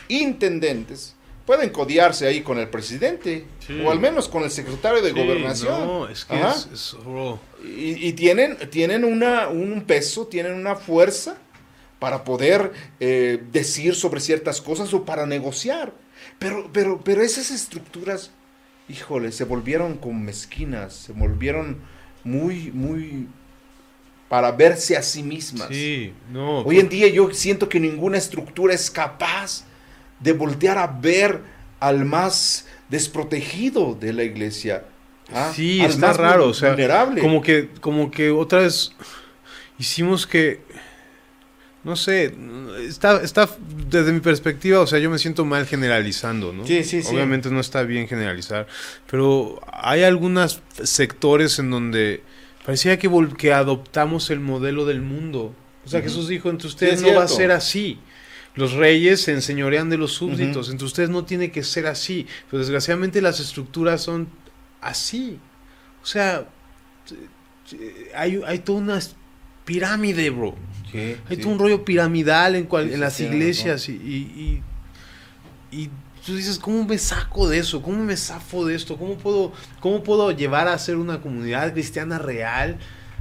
[0.08, 1.14] intendentes
[1.46, 3.44] pueden codiarse ahí con el presidente,
[3.84, 5.86] o al menos con el secretario de gobernación.
[5.86, 6.96] No, es que es,
[7.64, 11.36] y, tienen, tienen una, un peso, tienen una fuerza
[12.00, 15.92] para poder eh, decir sobre ciertas cosas o para negociar.
[16.40, 18.32] Pero, pero, pero esas estructuras
[18.88, 21.78] híjole, se volvieron con mezquinas, se volvieron
[22.24, 23.28] muy, muy
[24.28, 25.68] para verse a sí mismas.
[25.68, 26.60] Sí, no.
[26.60, 29.64] Hoy en día yo siento que ninguna estructura es capaz
[30.20, 31.42] de voltear a ver
[31.80, 34.84] al más desprotegido de la iglesia.
[35.34, 35.52] ¿ah?
[35.54, 36.76] Sí, Al está más raro, o sea,
[37.20, 38.92] como que, como que otra vez
[39.78, 40.60] hicimos que,
[41.84, 42.34] no sé,
[42.86, 43.48] está, está
[43.88, 46.64] desde mi perspectiva, o sea, yo me siento mal generalizando, ¿no?
[46.66, 47.08] Sí, sí, sí.
[47.14, 48.66] Obviamente no está bien generalizar,
[49.10, 52.22] pero hay algunos sectores en donde
[52.64, 55.54] parecía que, vol- que adoptamos el modelo del mundo.
[55.84, 56.08] O sea, Ujú.
[56.08, 57.98] Jesús dijo, entre ustedes es no va a ser así.
[58.54, 60.72] Los reyes se enseñorean de los súbditos, Ujú.
[60.72, 62.26] entre ustedes no tiene que ser así.
[62.50, 64.28] Pero desgraciadamente las estructuras son
[64.80, 65.38] así.
[66.02, 66.46] O sea,
[68.14, 69.00] hay, hay toda una
[69.64, 70.54] pirámide, bro.
[70.94, 71.42] Hay sí.
[71.42, 74.62] todo un rollo piramidal en, cual- Sí, en sí, las iglesias y, y,
[75.72, 75.90] y- y
[76.24, 77.82] tú dices, ¿cómo me saco de eso?
[77.82, 78.96] ¿Cómo me zafo de esto?
[78.96, 82.76] ¿Cómo puedo, cómo puedo llevar a ser una comunidad cristiana real,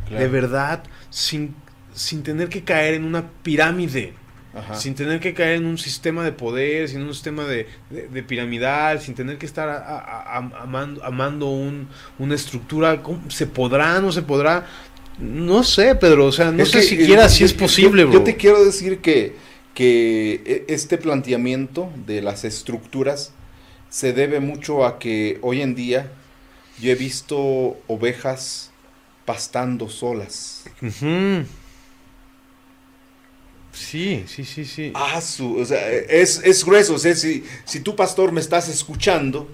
[0.08, 0.24] Claro.
[0.24, 1.56] de verdad, sin,
[1.94, 4.14] sin tener que caer en una pirámide?
[4.54, 4.76] Ajá.
[4.76, 8.22] Sin tener que caer en un sistema de poder, sin un sistema de, de- de
[8.24, 11.88] piramidal, sin tener que estar a- a- a- amando, amando un-
[12.20, 13.02] una estructura.
[13.02, 13.32] ¿Cómo?
[13.32, 14.02] ¿Se podrá?
[14.02, 14.68] ¿No se podrá?
[15.22, 16.26] No sé, Pedro.
[16.26, 18.20] O sea, no Es sé que, siquiera eh, si es posible, yo, bro.
[18.20, 19.36] Yo te quiero decir que,
[19.74, 23.32] que e- este planteamiento de las estructuras
[23.90, 26.12] se debe mucho a que hoy en día
[26.82, 28.72] yo he visto ovejas
[29.26, 30.64] pastando solas.
[33.74, 34.92] Sí, sí, sí, sí.
[34.96, 36.96] Ah, su, o sea, es, es grueso.
[36.96, 39.48] O sea, si, si tú, pastor, me estás escuchando,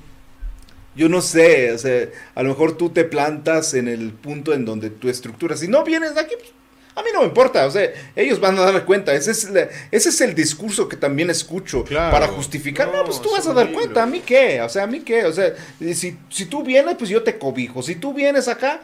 [0.97, 4.65] yo no sé, o sea, a lo mejor tú te plantas en el punto en
[4.65, 6.51] donde tu estructura, si no vienes de aquí, pues,
[6.95, 9.13] a mí no me importa, o sea, ellos van a dar cuenta.
[9.13, 12.11] Ese es, la- ese es el discurso que también escucho Claro.
[12.11, 12.87] para justificar.
[12.87, 14.59] No, No, pues tú vas a dar cuenta, ¿a mí qué?
[14.61, 15.23] O sea, ¿a mí qué?
[15.25, 15.53] O sea,
[15.93, 17.83] si, si tú vienes, pues yo te cobijo.
[17.83, 18.81] Si tú vienes acá,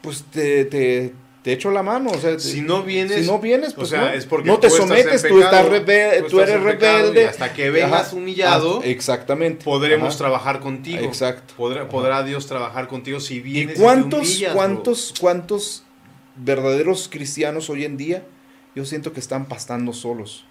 [0.00, 1.12] pues te, te,
[1.44, 2.10] te echo la mano.
[2.10, 4.58] O sea, Si no vienes, si no vienes, o pues sea, no, es porque no
[4.58, 5.66] te sometes, tú, estás
[6.30, 7.22] tú eres rebelde.
[7.22, 9.62] y hasta que vengas humillado, Ah, exactamente.
[9.62, 10.16] podremos Ajá.
[10.18, 11.04] trabajar contigo.
[11.04, 11.52] Exacto.
[11.90, 13.74] Podrá, Dios trabajar contigo si ¿Y vienes.
[13.74, 14.52] te cuántos, bro.
[14.54, 15.84] cuántos, cuántos
[16.34, 18.24] verdaderos cristianos hoy en día,
[18.74, 20.46] yo siento que están pastando solos?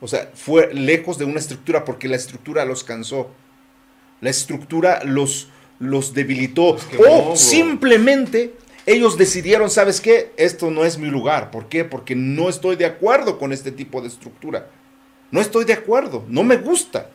[0.00, 3.28] O sea, fue lejos de una estructura porque la estructura los cansó.
[4.20, 5.48] La estructura los,
[5.80, 6.76] los debilitó.
[7.08, 8.54] O simplemente
[8.86, 10.32] ellos decidieron, ¿sabes qué?
[10.36, 11.50] Esto no es mi lugar.
[11.50, 11.84] ¿Por qué?
[11.84, 14.68] Porque no estoy de acuerdo con este tipo de estructura.
[15.30, 16.24] No estoy de acuerdo.
[16.28, 17.10] No me gusta.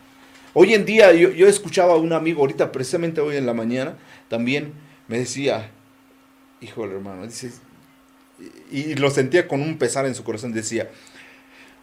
[0.54, 3.98] Hoy en día yo, yo escuchaba a un amigo, ahorita precisamente hoy en la mañana,
[4.30, 4.74] también
[5.08, 5.70] me decía,
[6.62, 7.52] híjole hermano, dice,
[8.72, 10.90] y, y lo sentía con un pesar en su corazón, decía,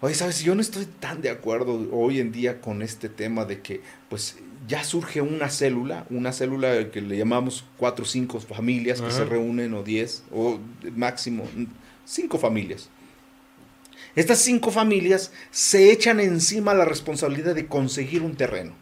[0.02, 3.60] oye, sabes, yo no estoy tan de acuerdo hoy en día con este tema de
[3.60, 4.36] que pues
[4.66, 9.24] ya surge una célula, una célula que le llamamos cuatro o cinco familias que se
[9.24, 10.58] reúnen o diez o
[10.94, 11.44] máximo
[12.04, 12.90] cinco familias.
[14.16, 18.74] Estas cinco familias se echan encima la responsabilidad de conseguir un terreno.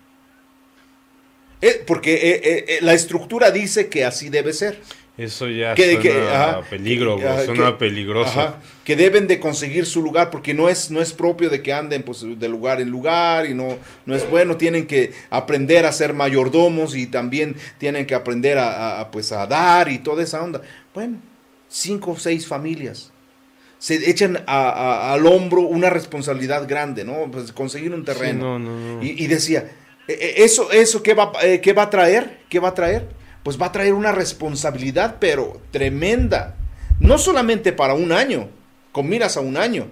[1.61, 4.81] Eh, porque eh, eh, la estructura dice que así debe ser.
[5.21, 7.29] Eso ya Que- suena que- a ajá, peligro, bro.
[7.29, 8.31] ajá, suena que- peligroso.
[8.41, 8.55] Ajá,
[8.85, 12.03] que deben de conseguir su lugar porque no es, no es propio de que anden
[12.03, 14.57] pues, de lugar en lugar y no, no es bueno.
[14.57, 19.31] Tienen que aprender a ser mayordomos y también tienen que aprender a, a- a, pues,
[19.33, 20.63] a dar y toda esa onda.
[20.95, 21.19] Bueno,
[21.69, 23.13] cinco o seis familias
[23.79, 27.31] se echan a- al hombro una responsabilidad grande, ¿no?
[27.31, 28.59] Pues conseguir un Sí, terreno.
[28.59, 29.03] no, no, no.
[29.03, 29.71] Y, y decía,
[30.09, 32.41] "E- e- ¿eso, eso qué, va, eh, qué va a traer?
[32.49, 33.20] ¿Qué va a traer?
[33.43, 36.57] Pues va a traer una responsabilidad, pero tremenda.
[36.99, 38.49] No solamente para un año,
[38.93, 39.89] con miras a un año.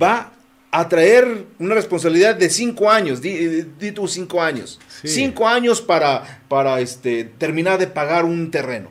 [0.00, 0.32] Va
[0.70, 4.78] a traer una responsabilidad de cinco años, di, di tú cinco años.
[5.02, 5.08] Sí.
[5.08, 8.90] Cinco años para, para este, terminar de pagar un terreno.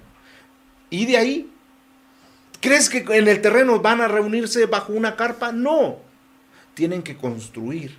[0.89, 1.51] Y de ahí,
[2.61, 5.51] ¿crees que en el terreno van a reunirse bajo una carpa?
[5.51, 5.97] No.
[6.73, 7.97] Tienen que construir.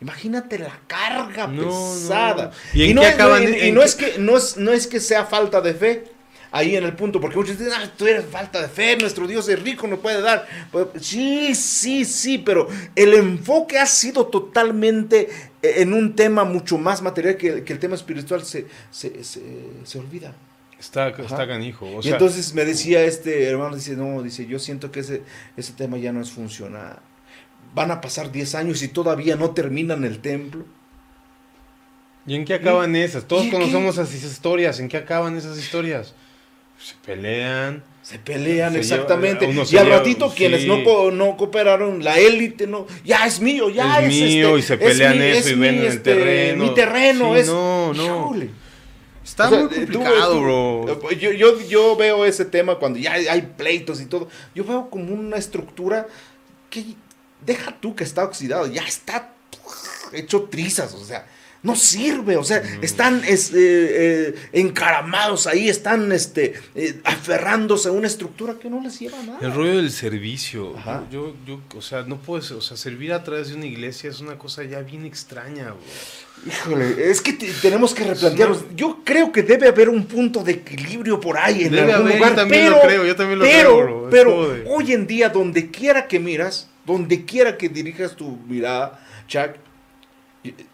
[0.00, 1.92] Imagínate la carga No, no.
[1.94, 2.50] pesada.
[2.72, 5.74] ¿Y no, es- y- y no que no es, no es que sea falta de
[5.74, 6.04] fe
[6.50, 9.48] ahí en el punto, porque muchos dicen, ah, tú eres falta de fe, nuestro Dios
[9.48, 10.46] es rico, nos puede dar.
[10.70, 15.28] Pues, sí, sí, sí, pero el enfoque ha sido totalmente
[15.62, 19.42] eh, en un tema mucho más material que, que el tema espiritual se, se, se,
[19.84, 20.32] se olvida.
[20.78, 21.86] Está, está canijo.
[21.86, 25.22] O y entonces me decía este hermano, dice, no, dice, yo siento que ese,
[25.56, 26.98] ese tema ya no es funcional.
[27.78, 30.64] Van a pasar 10 años y todavía no terminan el templo.
[32.26, 33.24] ¿y en qué acaban esas?
[33.28, 34.80] Todos conocemos esas historias.
[34.80, 36.12] ¿En qué acaban esas historias?
[36.78, 37.84] Se pelean.
[38.02, 39.46] Se pelean, Se exactamente.
[39.46, 40.36] lleva- y al lleva- ratito sí.
[40.38, 44.58] quienes no, no cooperaron, la élite, no, ya es mío, ya Es es, mío, este,
[44.58, 46.64] y se es pelean mi- eso es y mi, venden el este, terreno.
[46.64, 47.46] Mi terreno Sí, es.
[47.46, 48.04] no, no.
[48.04, 48.50] Híjole.
[49.24, 51.10] Está O sea, muy tú- complicado, tú- bro.
[51.12, 54.28] Yo, yo, yo veo ese tema cuando ya hay, hay pleitos y todo.
[54.54, 56.06] Yo veo como una estructura
[56.70, 56.84] que
[57.44, 59.32] deja tú que está oxidado, ya está
[60.12, 61.26] hecho trizas, o sea,
[61.62, 62.84] no sirve, o sea, Mm.
[62.84, 68.80] están es, eh, eh, encaramados ahí, están este, eh, aferrándose a una estructura que no
[68.80, 69.38] les lleva a nada.
[69.42, 70.76] El rollo del servicio.
[70.78, 71.04] Ajá.
[71.10, 74.20] Yo, yo, o sea, no puedes, o sea, servir a través de una iglesia es
[74.20, 75.78] una cosa ya bien extraña, bro.
[76.46, 78.64] Híjole, es que te- tenemos que replantearnos.
[78.76, 82.12] Yo creo que debe haber un punto de equilibrio por ahí en Debe algún haber,
[82.12, 82.36] yo lugar.
[82.36, 84.10] también pero, lo creo, yo también lo pero, creo, bro.
[84.10, 89.00] Pero de- hoy en día, donde quiera que miras, donde quiera que dirijas tu mirada,
[89.26, 89.56] Chuck,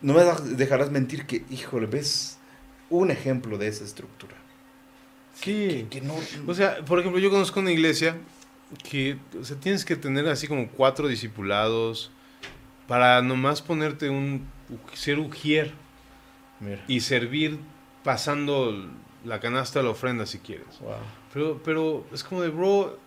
[0.00, 0.22] no me
[0.57, 2.38] dejarás mentir que, híjole, ves
[2.90, 4.35] un ejemplo de esa estructura.
[5.35, 5.87] Sí.
[5.90, 6.14] Que no,
[6.46, 8.16] O sea, por ejemplo, yo conozco una iglesia
[8.88, 12.11] que, o sea, tienes que tener así como cuatro discipulados
[12.87, 14.46] para nomás ponerte un,
[14.92, 15.72] ser ujier
[16.61, 16.85] mira.
[16.87, 17.59] y servir
[18.03, 18.88] pasando
[19.24, 20.79] la canasta de la ofrenda si quieres.
[20.81, 20.92] Wow.
[21.33, 22.98] Pero, pero es como de, bro,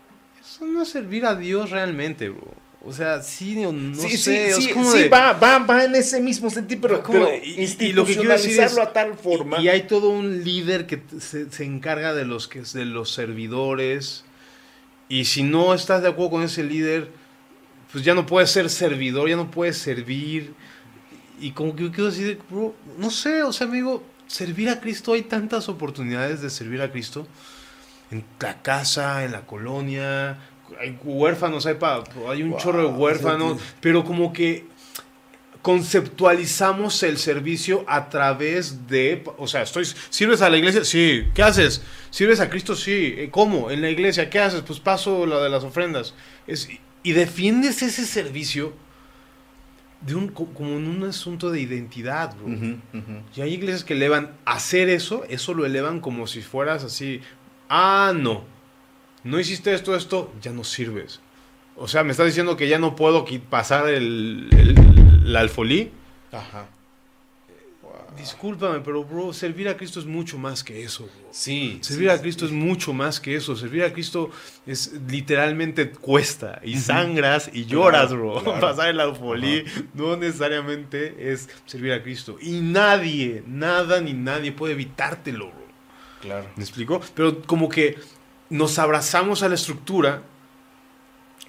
[0.41, 2.66] eso no es servir a Dios realmente, bro.
[2.87, 5.59] O sea, sí o no sí, sé, sí, es sí, como sí, de- va, va,
[5.59, 8.51] va en ese mismo sentido, pero, como pero de- y- y lo que quiero decir
[8.51, 9.59] es- institucionalizarlo a tal forma.
[9.59, 13.11] Y, y hay todo un líder que se, se encarga de los, que, de los
[13.11, 14.23] servidores.
[15.09, 17.09] Y si no estás de acuerdo con ese líder,
[17.91, 20.53] pues ya no puedes ser servidor, ya no puedes servir.
[21.41, 25.11] Y como que yo quiero decir, bro, no sé, o sea, amigo, servir a Cristo,
[25.13, 27.27] hay tantas oportunidades de servir a Cristo.
[28.11, 30.37] En la casa, en la colonia,
[30.79, 34.65] hay huérfanos, hay, pa- hay un Wow, chorro de huérfanos, pero como que
[35.61, 40.83] conceptualizamos el servicio a través de, o sea, estoy, ¿sirves a la iglesia?
[40.85, 41.81] Sí, ¿qué haces?
[42.09, 42.75] ¿Sirves a Cristo?
[42.75, 43.69] Sí, Eh, ¿cómo?
[43.69, 44.61] En la iglesia, ¿qué haces?
[44.61, 46.13] Pues paso la de las ofrendas.
[46.47, 46.69] Es,
[47.03, 48.73] y defiendes ese servicio
[50.01, 52.47] de un, co- como en un asunto de identidad, bro.
[53.35, 57.19] Y hay iglesias que elevan hacer eso, eso lo elevan como si fueras así,
[57.69, 58.43] ah, no,
[59.27, 61.19] no hiciste esto, esto, ya no sirves.
[61.75, 65.91] O sea, me estás diciendo que ya no puedo pasar el, el, alfolí.
[66.31, 66.67] Ajá.
[68.17, 71.29] Discúlpame, pero bro, servir a Cristo es mucho más que eso, bro.
[71.29, 71.77] Sí.
[71.81, 73.55] Servir sí, a Cristo es mucho más que eso.
[73.55, 74.31] Servir a Cristo
[74.65, 78.43] es literalmente cuesta y sangras y lloras, Claro, bro.
[78.43, 78.59] claro.
[78.59, 82.37] Pasar el alfolí no necesariamente es servir a Cristo.
[82.41, 85.67] Y nadie, nada ni nadie puede evitártelo, bro.
[86.21, 86.47] Claro.
[86.55, 86.99] ¿Me explico?
[87.13, 87.97] Pero como que
[88.49, 90.21] nos abrazamos a la estructura,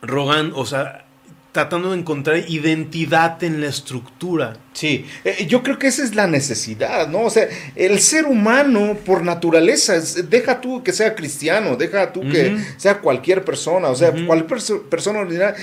[0.02, 1.04] rogan, o sea,
[1.52, 4.56] tratando de encontrar identidad en la estructura.
[4.74, 7.22] Sí, eh, yo creo que esa es la necesidad, ¿no?
[7.22, 12.20] O sea, el ser humano por naturaleza, es- deja tú que sea cristiano, deja tú
[12.20, 15.56] que sea cualquier persona, o sea, cualquier perso- persona ordinaria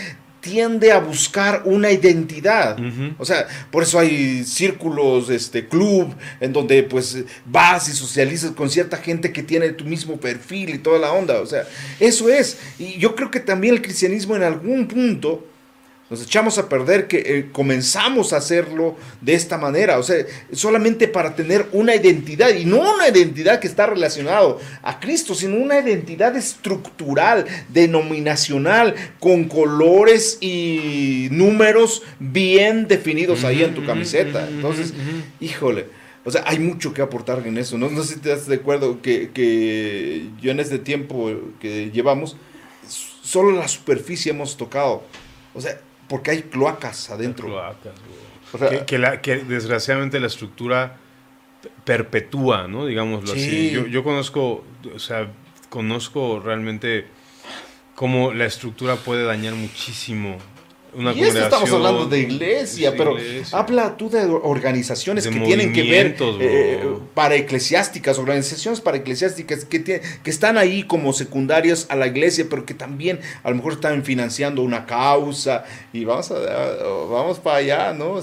[0.46, 2.78] tiende a buscar una identidad.
[3.18, 8.70] O sea, por eso hay círculos, este, club, en donde pues vas y socializas con
[8.70, 11.42] cierta gente que tiene tu mismo perfil y toda la onda.
[11.42, 11.64] O sea,
[12.00, 12.60] eso es.
[12.78, 15.48] Y yo creo que también el cristianismo en algún punto
[16.10, 21.08] nos echamos a perder que eh, comenzamos a hacerlo de esta manera, o sea, solamente
[21.08, 25.80] para tener una identidad y no una identidad que está relacionado a Cristo, sino una
[25.80, 34.48] identidad estructural, denominacional, con colores y números bien definidos ahí en tu camiseta.
[34.48, 34.94] Entonces,
[35.40, 35.88] híjole,
[36.24, 37.80] o sea, hay mucho que aportar en eso.
[37.80, 41.90] No, no sé si te das de acuerdo que, que yo en este tiempo que
[41.92, 42.38] llevamos,
[43.24, 45.04] solo la superficie hemos tocado.
[45.56, 47.48] O sea, porque hay cloacas adentro.
[47.48, 48.26] Cloacas, bro.
[48.54, 50.98] O sea, que, que la- que desgraciadamente la estructura
[51.84, 52.86] perpetúa, ¿no?
[52.86, 53.40] Digámoslo Sí.
[53.40, 53.72] así.
[53.72, 54.64] Yo, yo conozco,
[54.94, 55.28] o sea,
[55.70, 57.08] conozco realmente
[57.96, 60.38] cómo la estructura puede dañar muchísimo
[60.96, 63.58] una y esto estamos hablando de iglesia, pero iglesia.
[63.58, 69.66] habla tú de organizaciones De que tienen que ver eh, para eclesiásticas, organizaciones para eclesiásticas
[69.66, 73.74] que, que están ahí como secundarias a la iglesia, pero que también a lo mejor
[73.74, 76.36] están financiando una causa y vamos a,
[77.10, 78.20] vamos para allá, ¿no?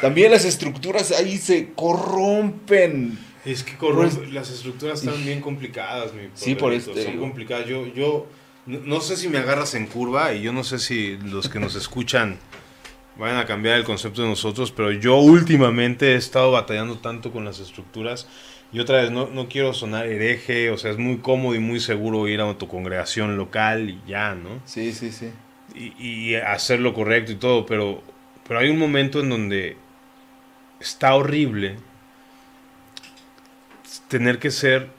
[0.00, 3.18] También las estructuras ahí se corrompen.
[3.44, 7.66] Es que corrompe- las estructuras están bien complicadas, mi Sí, por este- Son complicadas.
[7.66, 8.26] Yo, yo
[8.66, 11.58] no, no sé si me agarras en curva y yo no sé si los que
[11.60, 12.38] nos escuchan
[13.18, 17.44] vayan a cambiar el concepto de nosotros, pero yo últimamente he estado batallando tanto con
[17.44, 18.28] las estructuras.
[18.72, 21.80] Y otra vez, no, no quiero sonar hereje, o sea, es muy cómodo y muy
[21.80, 24.60] seguro ir a tu congregación local y ya, ¿no?
[24.64, 25.30] Sí, sí, sí.
[25.74, 28.02] y, y hacer lo correcto y todo, pero,
[28.46, 29.76] pero hay un momento en donde
[30.80, 31.76] está horrible
[34.08, 34.90] tener que ser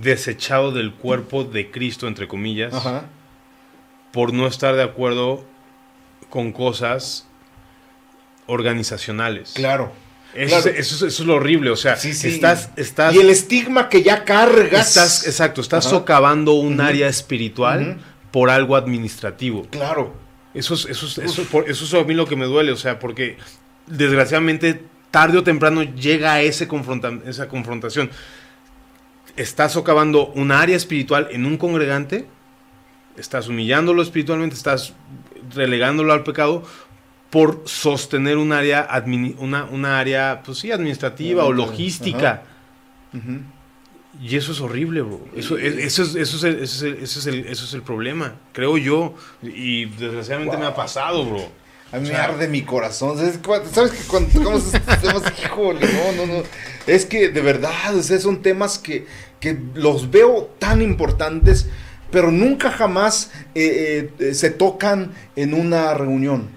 [0.00, 3.04] desechado del cuerpo de Cristo, entre comillas, Ajá.
[4.12, 5.44] por no estar de acuerdo
[6.30, 7.26] con cosas
[8.46, 9.52] organizacionales.
[9.54, 9.92] Claro.
[10.34, 10.70] Eso, Claro.
[10.70, 12.28] es, eso es- eso es lo horrible, o sea, Sí, sí.
[12.28, 14.88] estás, estás, Y el estigma que ya cargas.
[14.88, 15.94] estás, exacto, estás Ajá.
[15.96, 17.98] socavando un área espiritual
[18.30, 19.66] por algo administrativo.
[19.70, 20.14] Claro.
[20.54, 22.76] Eso es, eso, es, eso, por- eso es a mí lo que me duele, o
[22.76, 23.36] sea, porque
[23.86, 28.10] desgraciadamente tarde o temprano llega a ese confronta- esa confrontación.
[29.36, 32.26] Estás socavando un área espiritual en un congregante,
[33.16, 34.92] estás humillándolo espiritualmente, estás
[35.54, 36.62] relegándolo al pecado
[37.30, 42.42] por sostener un área, admini- una, una área pues sí, administrativa o logística.
[44.22, 45.24] Y eso es horrible, bro.
[45.34, 47.72] Eso, es- eso, es, eso, es el, eso, es el, eso, es el, eso es
[47.74, 49.14] el problema, creo yo.
[49.42, 51.61] Y desgraciadamente me ha pasado, bro.
[51.92, 53.18] A mí me arde mi corazón.
[53.18, 56.42] ¿Sabes, cu- ¿sabes que cuando tocamos estos temas, híjole, no, no, no.
[56.86, 59.06] Es que de verdad, o sea, son temas que,
[59.40, 61.66] que los veo tan importantes,
[62.10, 66.48] pero nunca jamás eh, eh, se tocan en una reunión.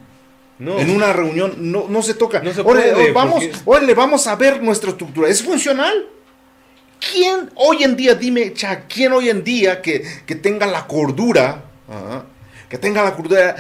[0.57, 0.79] No.
[0.79, 2.39] En una reunión no, no se toca.
[2.39, 5.27] No se Órale, puede, vamos, porque- órale, vamos a ver nuestra estructura.
[5.27, 6.07] ¿Es funcional?
[7.11, 11.65] ¿Quién hoy en día, dime, Cha, quién hoy en día que, que tenga la cordura,
[11.89, 12.25] ajá,
[12.70, 13.55] que tenga la cordura,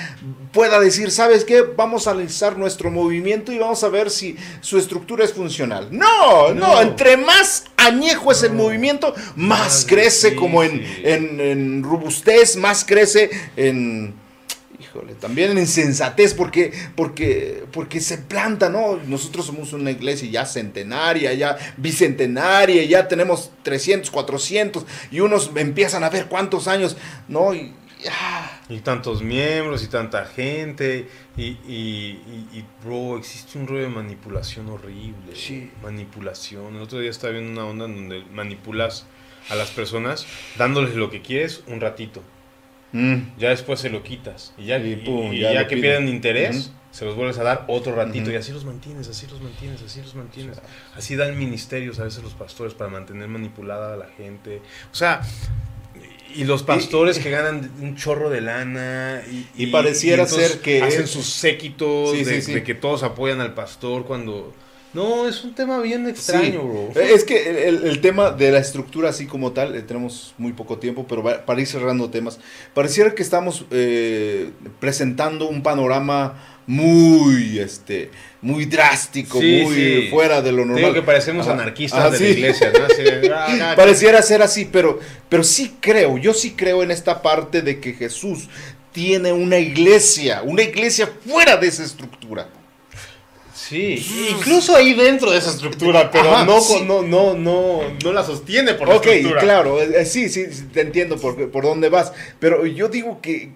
[0.51, 1.61] pueda decir, ¿sabes qué?
[1.61, 5.89] Vamos a analizar nuestro movimiento y vamos a ver si su estructura es funcional.
[5.91, 6.81] No, no, No.
[6.81, 13.29] entre más añejo es el movimiento, más, crece como en, en, en robustez, más crece
[13.55, 14.13] en...
[14.77, 18.97] Híjole, también en insensatez, porque, porque, porque se planta, ¿no?
[19.07, 26.03] Nosotros somos una iglesia ya centenaria, ya bicentenaria, ya tenemos 300, 400, y unos empiezan
[26.03, 26.97] a ver cuántos años,
[27.29, 27.53] ¿no?
[27.53, 27.73] Y,
[28.09, 31.07] ah, Y tantos miembros y tanta gente.
[31.37, 35.35] Y, y, y- y, bro, existe un rollo de manipulación horrible.
[35.35, 35.71] Sí.
[35.81, 36.75] Manipulación.
[36.75, 39.05] El otro día estaba viendo una onda en donde manipulas
[39.49, 40.25] a las personas
[40.57, 42.21] dándoles lo que quieres un ratito.
[42.91, 44.53] mm, Ya después se lo quitas.
[44.57, 47.37] Y ya, Y y- pum, y ya ya lo que pierden interés, se los vuelves
[47.39, 48.31] a dar otro ratito.
[48.31, 50.61] Y así los mantienes, así los mantienes, así los mantienes.
[50.95, 54.61] Así dan ministerios a veces los pastores para mantener manipulada a la gente.
[54.93, 55.21] O sea,
[56.35, 59.21] y los pastores que ganan un chorro de lana.
[59.31, 62.53] Y, Y pareciera ser que- Hacen sus séquitos Sí, de, sí, sí.
[62.53, 64.53] de que todos apoyan al pastor cuando.
[64.93, 66.89] No, es un tema bien extraño, bro.
[67.01, 70.33] Eh, Es que el, el- el tema de la estructura así como tal, eh, tenemos
[70.37, 72.39] muy poco tiempo, pero va- para ir cerrando temas,
[72.73, 78.09] pareciera que estamos eh, presentando un panorama muy, este,
[78.41, 80.07] muy drástico, Sí, muy sí.
[80.09, 80.77] fuera de lo normal.
[80.77, 82.23] digo que parecemos anarquistas Ajá, de sí.
[82.23, 82.85] la iglesia, ¿no?
[82.85, 84.99] Así de, ah, ah, Pareciera ser así, pero,
[85.29, 88.49] pero sí creo, yo sí creo en esta parte de que Jesús
[88.91, 92.47] tiene una iglesia, una iglesia fuera de esa estructura.
[93.53, 96.83] Sí, incluso ahí dentro de esa estructura, pero Ajá, no, sí.
[96.85, 99.41] no, no, no, no la sostiene por la Ok, estructura.
[99.41, 103.21] claro, eh, eh, sí, sí, sí, te entiendo por, por dónde vas, pero yo digo
[103.21, 103.51] que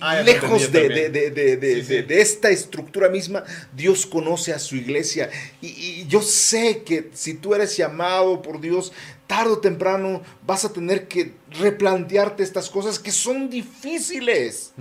[0.00, 1.88] Ah, lejos de, de- de- de- de- Sí, sí.
[1.94, 3.44] de- de esta estructura misma,
[3.76, 5.30] Dios conoce a su iglesia.
[5.60, 8.92] Y, y yo sé que si tú eres llamado por Dios,
[9.34, 14.72] tarde o temprano vas a tener que replantearte estas cosas que son difíciles.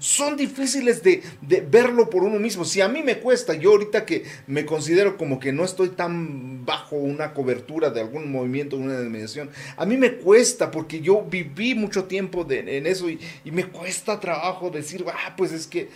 [0.00, 2.66] Son difíciles de, de verlo por uno mismo.
[2.66, 6.66] Si a mí me cuesta, yo ahorita que me considero como que no estoy tan
[6.66, 9.48] bajo una cobertura de algún movimiento, de una denominación,
[9.78, 13.64] a mí me cuesta porque yo viví mucho tiempo de- en eso y, y me
[13.68, 15.88] cuesta trabajo decir, ah, pues es que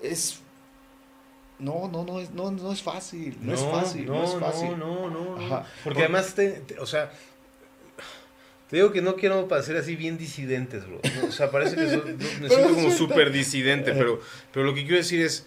[0.00, 0.38] es...
[1.58, 4.70] No, no, no es, no, no es fácil, no, es fácil, no, es fácil.
[4.78, 5.46] No, no, no.
[5.46, 5.66] Ajá.
[5.84, 7.12] Porque además, te, te- o sea,
[8.74, 10.98] te digo que no quiero parecer así bien disidentes, bro.
[11.22, 11.28] ¿no?
[11.28, 14.20] O sea, parece que soy- no, me siento como súper disidente, pero,
[14.52, 15.46] pero lo que quiero decir es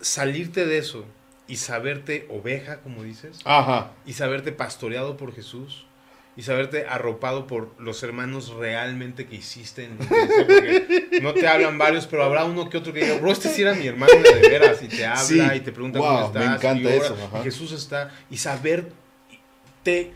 [0.00, 1.04] salirte de eso
[1.48, 3.90] y saberte oveja, como dices, Ajá.
[4.06, 5.86] y saberte pastoreado por Jesús
[6.36, 11.48] y saberte arropado por los hermanos realmente que hiciste en la iglesia, porque no te
[11.48, 14.12] hablan varios, pero habrá uno que otro que diga, bro, este sí era mi hermano
[14.22, 15.40] de veras, y te habla Sí.
[15.56, 17.40] y te pregunta Wow, cómo estás, me encanta y ora, eso, ajá.
[17.40, 18.36] y Jesús está, y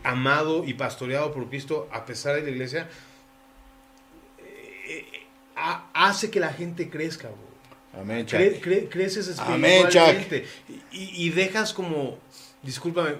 [0.03, 2.89] amado y pastoreado por Cristo a pesar de la iglesia,
[4.39, 5.19] eh, eh,
[5.55, 8.01] ha- hace que la gente crezca, bro.
[8.01, 8.39] Amén, Chuck.
[8.39, 10.45] Cre- cre- creces Amén, espiritualmente
[10.91, 12.17] y, y dejas como,
[12.63, 13.15] discúlpame,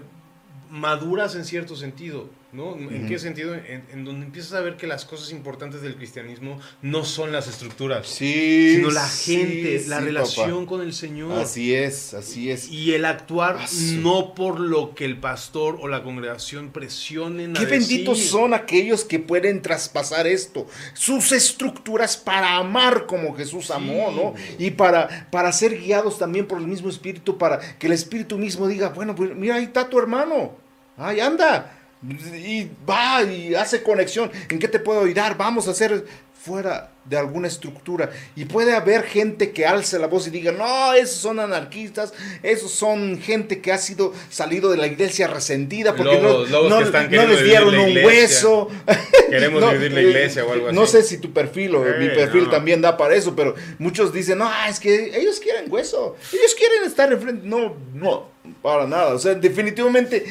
[0.72, 2.76] maduras en cierto sentido, ¿no?
[2.78, 3.56] ¿En qué sentido?
[3.56, 7.48] En, en donde empiezas a ver que las cosas importantes del cristianismo no son las
[7.48, 8.76] estructuras, Sí.
[8.76, 10.70] sino la sí, gente, la relación papá.
[10.70, 11.40] con el Señor.
[11.40, 12.70] Así es, así es.
[12.70, 13.58] Y el actuar
[13.96, 18.32] no por lo que el pastor o la congregación presionen a Qué benditos decir.
[18.32, 24.34] son aquellos que pueden traspasar esto, sus estructuras para amar como Jesús amó, ¿no?
[24.60, 28.68] Y para, para ser guiados también por el mismo Espíritu, para que el Espíritu mismo
[28.68, 30.56] diga, bueno, pues mira, ahí está tu hermano,
[30.98, 35.38] ahí anda, y va y hace conexión, ¿en qué te puedo ayudar?
[35.38, 36.06] Vamos a hacer
[36.44, 38.12] fuera de alguna estructura.
[38.36, 42.72] Y puede haber gente que alce la voz y diga, no, esos son anarquistas, esos
[42.72, 47.78] son gente que ha sido salido de la iglesia resentida porque no, no, les dieron
[47.78, 48.68] un hueso.
[49.30, 50.76] Queremos vivir la iglesia o algo así.
[50.76, 54.40] No sé si tu perfil o mi perfil también da para eso, pero muchos dicen,
[54.40, 57.48] no, es que ellos quieren hueso, ellos quieren estar enfrente.
[57.48, 58.32] No, no,
[58.62, 59.14] para nada.
[59.14, 60.26] O sea, definitivamente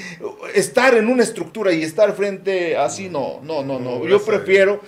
[0.54, 4.06] estar en una estructura y estar frente así, no, no, no, no.
[4.06, 4.82] Yo prefiero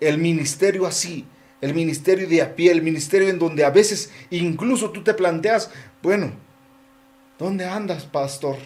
[0.00, 1.26] el ministerio así,
[1.60, 5.70] el ministerio de a pie, el ministerio en donde a veces incluso tú te planteas,
[6.02, 6.32] bueno,
[7.38, 8.56] ¿dónde andas, pastor?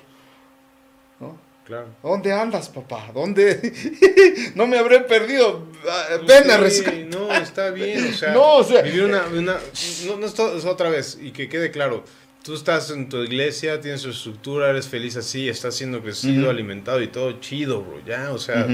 [1.19, 1.39] ¿No?
[1.67, 1.89] Claro.
[2.03, 3.11] ¿Dónde andas, papá?
[3.13, 3.73] ¿Dónde?
[4.55, 5.67] no me habré perdido.
[5.89, 7.07] Ah, ven a rescatar.
[7.07, 8.13] No, está bien.
[8.13, 9.27] O sea, no, o sea vivir una.
[9.27, 9.59] una
[10.07, 12.05] no, no es otra vez, y que quede claro.
[12.45, 17.01] Tú estás en tu iglesia, tienes tu estructura, eres feliz así, estás siendo crecido, alimentado
[17.01, 18.05] y todo chido, bro.
[18.05, 18.67] Ya, o sea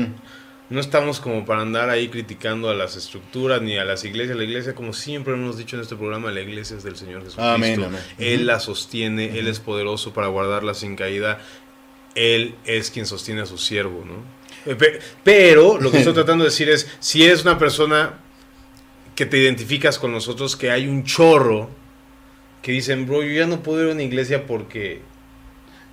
[0.71, 4.37] no estamos como para andar ahí criticando a las estructuras ni a las iglesias.
[4.37, 7.91] La iglesia, como siempre hemos dicho en este programa, la iglesia es del Señor Jesucristo.
[8.19, 11.41] Él la sostiene, Él es poderoso para guardarla sin caída.
[12.15, 14.23] Él es quien sostiene a su siervo, ¿no?
[14.71, 18.21] Eh, pero lo que estoy tratando de decir es, si eres una persona
[19.17, 21.69] que te identificas con nosotros, que hay un chorro
[22.63, 25.01] que dicen, bro, yo ya no puedo ir a una iglesia porque...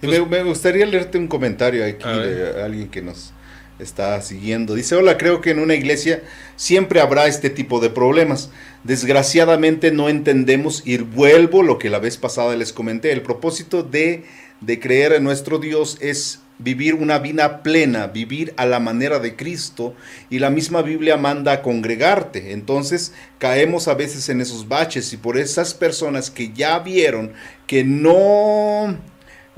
[0.01, 3.33] me, me, gustaría leerte un comentario aquí de alguien que nos
[3.79, 4.75] está siguiendo.
[4.75, 6.23] Dice, hola, creo que en una iglesia
[6.55, 8.49] siempre habrá este tipo de problemas.
[8.83, 13.11] Desgraciadamente no entendemos y vuelvo lo que la vez pasada les comenté.
[13.11, 14.25] El propósito de,
[14.61, 19.35] de creer en nuestro Dios es vivir una vida plena, vivir a la manera de
[19.35, 19.93] Cristo
[20.29, 22.51] y la misma Biblia manda a congregarte.
[22.53, 27.33] Entonces caemos a veces en esos baches y por esas personas que ya vieron
[27.65, 28.97] que no...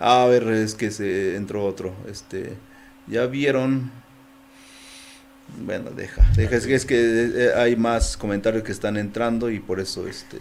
[0.01, 1.93] A ver, es que se entró otro.
[2.09, 2.53] Este,
[3.07, 3.91] ya vieron
[5.57, 6.55] bueno, deja, deja.
[6.55, 10.39] Es, que eh, hay más comentarios que están entrando y por eso este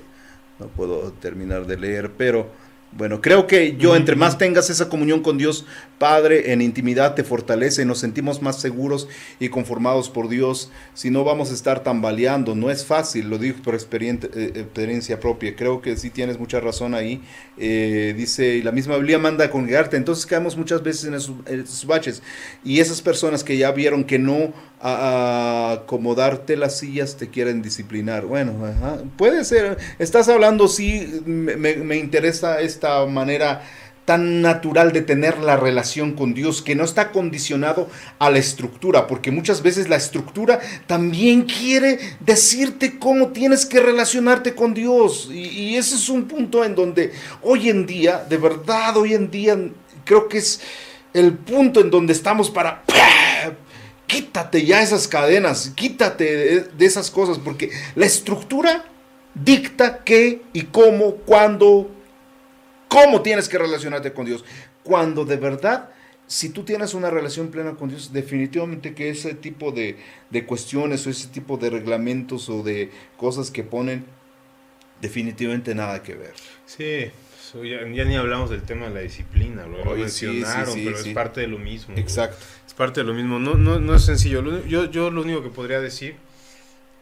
[0.58, 2.50] no puedo terminar de leer, pero
[2.92, 5.66] bueno, creo que yo entre más tengas esa comunión con Dios
[5.98, 9.08] Padre en intimidad te fortalece, nos sentimos más seguros
[9.40, 13.60] y conformados por Dios, si no vamos a estar tambaleando, no es fácil, lo digo
[13.64, 17.20] por experiencia, eh, experiencia propia, creo que sí tienes mucha razón ahí,
[17.56, 21.84] eh, dice, y la misma Biblia manda a congregarte, entonces caemos muchas veces en esos,
[21.84, 22.22] baches,
[22.64, 28.24] y esas personas que ya vieron que no a, acomodarte las sillas te quieren disciplinar,
[28.24, 28.54] bueno,
[29.16, 33.62] puede ser, estás hablando, sí, me, me interesa esta manera
[34.04, 39.06] tan natural de tener la relación con Dios, que no está condicionado a la estructura,
[39.06, 45.28] porque muchas veces la estructura también quiere decirte cómo tienes que relacionarte con Dios.
[45.30, 47.12] Y, ese es un punto en donde
[47.42, 49.58] hoy en día, de verdad, hoy en día
[50.04, 50.62] creo que es
[51.12, 52.84] el punto en donde estamos para...
[54.06, 58.86] Quítate ya esas cadenas, quítate de esas cosas, porque la estructura
[59.34, 61.90] dicta qué y cómo, cuándo,
[62.88, 64.44] cómo tienes que relacionarte con Dios.
[64.82, 65.90] Cuando de verdad,
[66.26, 69.96] si tú tienes una relación plena con Dios, definitivamente que ese tipo de,
[70.46, 74.04] cuestiones o ese tipo de reglamentos o de cosas que ponen,
[75.00, 76.34] definitivamente nada que ver.
[76.66, 77.10] Sí,
[77.64, 81.58] ya, ni hablamos del tema de la disciplina, lo, mencionaron, pero es parte de lo
[81.58, 81.96] mismo.
[81.96, 82.44] Exacto.
[82.66, 84.64] Es parte de lo mismo, no, no, no es sencillo.
[84.66, 86.16] Yo, yo lo único que podría decir,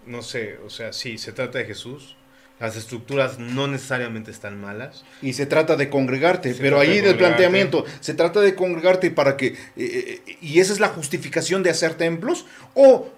[0.07, 2.17] no sé, o sea, sí, se trata de Jesús,
[2.59, 5.05] las estructuras no necesariamente están malas.
[5.23, 9.49] Y se trata de congregarte, pero ahí del planteamiento, se trata de congregarte para que,
[9.49, 13.09] eh, eh, y esa es la justificación de hacer templos, o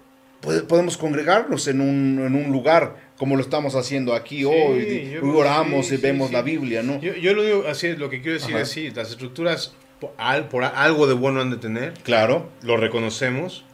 [0.41, 5.97] podemos congregarnos en un, en un lugar como lo estamos haciendo aquí hoy, oramos y
[5.97, 7.01] vemos la Biblia, ¿no?
[7.01, 10.11] Yo, lo digo así, lo que quiero decir es sí, las estructuras por,
[10.47, 11.93] por algo de bueno han de tener.
[12.03, 12.49] Claro.
[12.61, 13.65] Lo reconocemos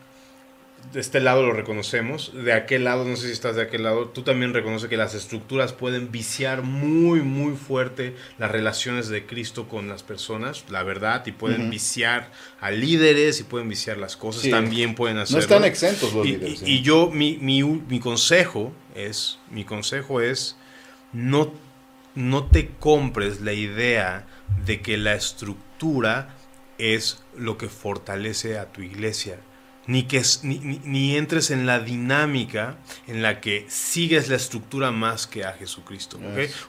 [0.95, 4.07] de este lado lo reconocemos, de aquel lado, no sé si estás de aquel lado,
[4.07, 9.67] tú también reconoces que las estructuras pueden viciar muy, muy fuerte las relaciones de Cristo
[9.67, 12.31] con las personas, la verdad, y pueden viciar
[12.61, 15.39] a líderes y pueden viciar las cosas, también pueden hacerlo.
[15.39, 16.63] No están exentos los y, líderes.
[16.65, 20.55] Y, yo, mi, mi, mi, consejo es, mi consejo es,
[21.11, 21.53] no,
[22.15, 24.27] no te compres la idea
[24.65, 26.37] de que la estructura
[26.77, 29.39] es lo que fortalece a tu iglesia
[29.87, 32.77] ni, que, ni, ni, entres en la dinámica
[33.07, 36.19] en la que sigues la estructura más que a Jesucristo.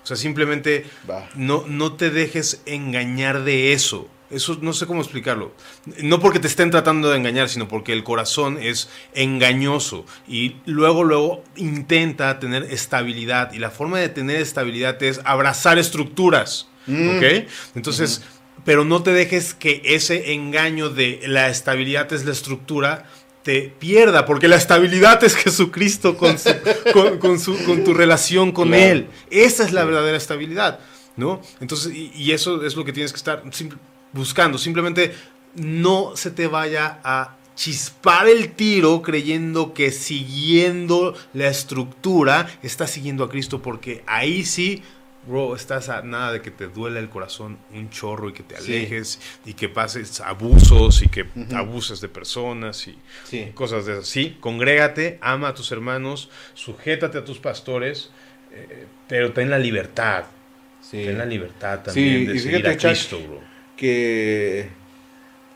[0.02, 0.86] O sea, simplemente
[1.34, 4.08] no, no te dejes engañar de eso.
[4.28, 5.54] Eso no sé cómo explicarlo.
[6.02, 11.04] No porque te estén tratando de engañar, sino porque el corazón es engañoso y luego,
[11.04, 13.52] luego intenta tener estabilidad.
[13.52, 16.68] Y la forma de tener estabilidad es abrazar estructuras.
[16.86, 17.20] Mm.
[17.74, 18.22] Entonces,
[18.66, 23.06] pero no te dejes que ese engaño de la estabilidad es la estructura
[23.44, 26.50] te pierda, porque la estabilidad es Jesucristo con, su,
[27.20, 29.06] con, su, con tu relación con Él.
[29.30, 30.80] Esa es la verdadera estabilidad,
[31.16, 31.40] ¿no?
[31.60, 33.44] Entonces, y, eso es lo que tienes que estar
[34.12, 34.58] buscando.
[34.58, 35.14] Simplemente
[35.54, 43.22] no se te vaya a chispar el tiro creyendo que siguiendo la estructura estás siguiendo
[43.22, 44.82] a Cristo, porque ahí sí
[45.26, 48.56] bro, estás a nada de que te duele el corazón un chorro y que te
[48.56, 52.98] alejes y que pases abusos y que abuses de personas y
[53.54, 54.06] cosas de esas.
[54.06, 58.10] Sí, congrégate, ama a tus hermanos, sujétate a tus pastores,
[58.52, 60.24] eh, pero ten la libertad.
[60.90, 63.40] Ten la libertad también de seguir a Cristo, bro.
[63.76, 64.68] Que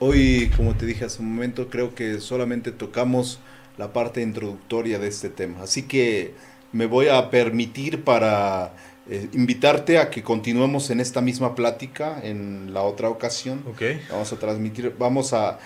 [0.01, 3.39] hoy, como te dije hace un momento, creo que solamente tocamos
[3.79, 5.63] la parte introductoria de este tema.
[5.63, 6.35] Así que
[6.73, 8.75] me voy a permitir para
[9.13, 13.65] eh, invitarte a que continuemos en esta misma plática en la otra ocasión.
[14.09, 15.59] Vamos a transmitir, vamos a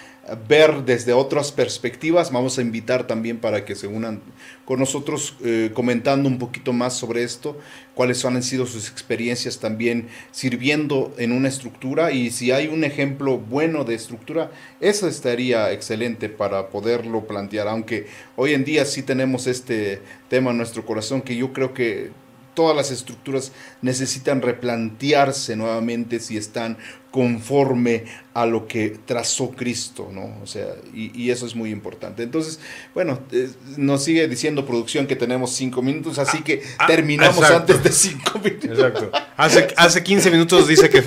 [0.49, 4.23] ver desde otras perspectivas, vamos a invitar también para que se unan
[4.65, 7.59] con nosotros eh, comentando un poquito más sobre esto,
[7.95, 12.13] cuáles han sido sus experiencias también sirviendo en una estructura.
[12.13, 18.07] Y si hay un ejemplo bueno de estructura, eso estaría excelente para poderlo plantear, aunque
[18.37, 22.24] hoy en día sí tenemos este tema en nuestro corazón que yo creo que
[22.55, 23.53] todas las estructuras
[23.83, 26.79] necesitan replantearse nuevamente si están
[27.15, 28.03] conforme
[28.35, 30.37] a lo que trazó Cristo, ¿no?
[30.43, 32.25] O sea, y, eso es muy importante.
[32.25, 32.59] Entonces,
[32.93, 37.41] bueno, eh, nos sigue diciendo producción que tenemos cinco minutos, así que ah, ah, terminamos
[37.45, 38.69] antes de cinco minutos.
[38.69, 39.13] Exacto.
[39.37, 41.05] Hace, hace 15 minutos dice que...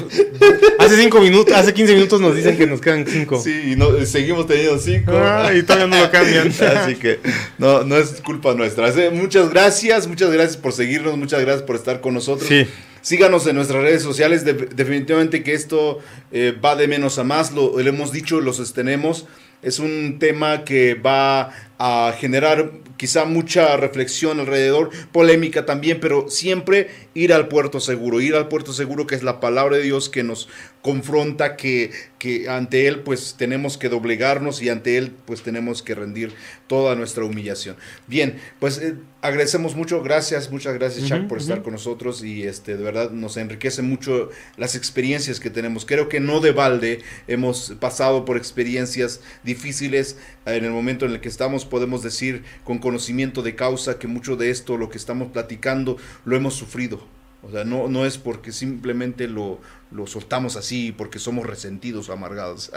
[0.80, 3.42] Hace cinco minutos, hace 15 minutos nos dicen que nos quedan cinco.
[3.42, 5.12] Sí, y no, seguimos teniendo cinco.
[5.14, 6.48] Ah, y todavía no lo cambian.
[6.78, 7.20] así que
[7.58, 8.94] no, no es culpa nuestra.
[9.12, 12.48] Muchas gracias, muchas gracias por seguirnos, muchas gracias por estar con nosotros.
[12.48, 12.66] Sí.
[13.08, 14.44] Síganos en nuestras redes sociales.
[14.44, 16.00] definitivamente que esto
[16.34, 17.54] eh, va de menos a más.
[17.54, 19.28] Lo, lo hemos dicho, lo sostenemos.
[19.62, 26.90] Es un tema que va a generar quizá mucha reflexión alrededor, polémica también, pero siempre
[27.14, 30.24] ir al puerto seguro, ir al puerto seguro que es la palabra de Dios que
[30.24, 30.50] nos
[30.82, 35.94] confronta, que, que ante Él pues tenemos que doblegarnos y ante Él pues tenemos que
[35.96, 36.34] rendir
[36.68, 37.76] toda nuestra humillación.
[38.08, 42.78] Bien, pues eh, agradecemos mucho, gracias, muchas gracias Chuck por estar con nosotros y este
[42.78, 45.86] de verdad nos enriquece mucho las experiencias que tenemos.
[45.86, 51.20] Creo que no de balde hemos pasado por experiencias difíciles en el momento en el
[51.20, 55.32] que estamos podemos decir con conocimiento de causa que mucho de esto, lo que estamos
[55.32, 57.02] platicando, lo hemos sufrido.
[57.44, 59.60] O sea, no, no es porque simplemente lo,
[59.92, 62.72] lo soltamos así, porque somos resentidos o amargados.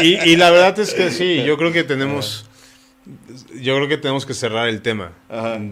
[0.00, 2.46] y, la verdad es que sí, yo creo que tenemos
[3.60, 5.12] yo creo que tenemos que cerrar el tema.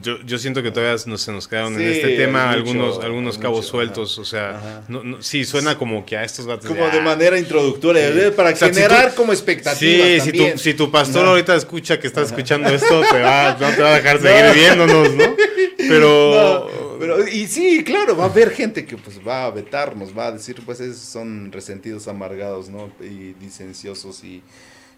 [0.02, 3.66] Yo, yo, siento que todavía nos, se nos quedaron en este tema algunos, algunos cabos
[3.66, 4.18] sueltos.
[4.18, 6.66] O sea, no, sí, suena como que a estos gatos.
[6.66, 8.32] Como de, manera introductoria, ¿eh?
[8.32, 9.78] para generar como expectativas.
[9.78, 13.70] Sí, Si, tu, si tu pastor ahorita escucha que estás escuchando esto, te va, no
[13.70, 15.36] te va a dejar seguir viéndonos, ¿no?
[15.76, 16.68] Pero.
[16.98, 17.28] pero.
[17.28, 20.60] Y sí, claro, va a haber gente que pues va a vetarnos, va a decir,
[20.66, 22.90] pues esos son resentidos, amargados, ¿no?
[23.00, 24.42] Y licenciosos y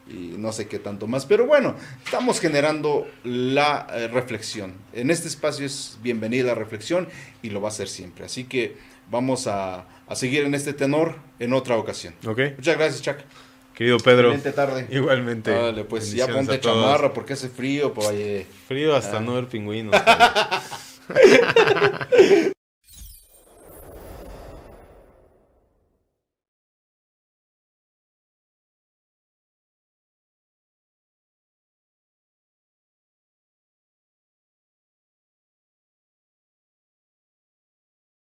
[0.08, 1.26] y no sé qué tanto más.
[1.26, 1.74] Pero bueno,
[2.04, 4.74] estamos generando la eh, reflexión.
[4.92, 7.08] En este espacio es bienvenida la reflexión
[7.42, 8.24] y lo va a ser siempre.
[8.24, 8.76] Así que
[9.10, 12.14] vamos a, seguir en este tenor en otra ocasión.
[12.26, 12.54] Okay.
[12.56, 13.16] Muchas gracias, Chuck.
[13.74, 14.38] Querido Pedro.
[14.38, 14.86] tarde.
[14.90, 15.50] Igualmente.
[15.50, 17.94] Dale, pues ya ponte chamarra porque hace frío.
[17.94, 19.20] Pues, Frío hasta ah.
[19.20, 19.96] no ver pingüinos.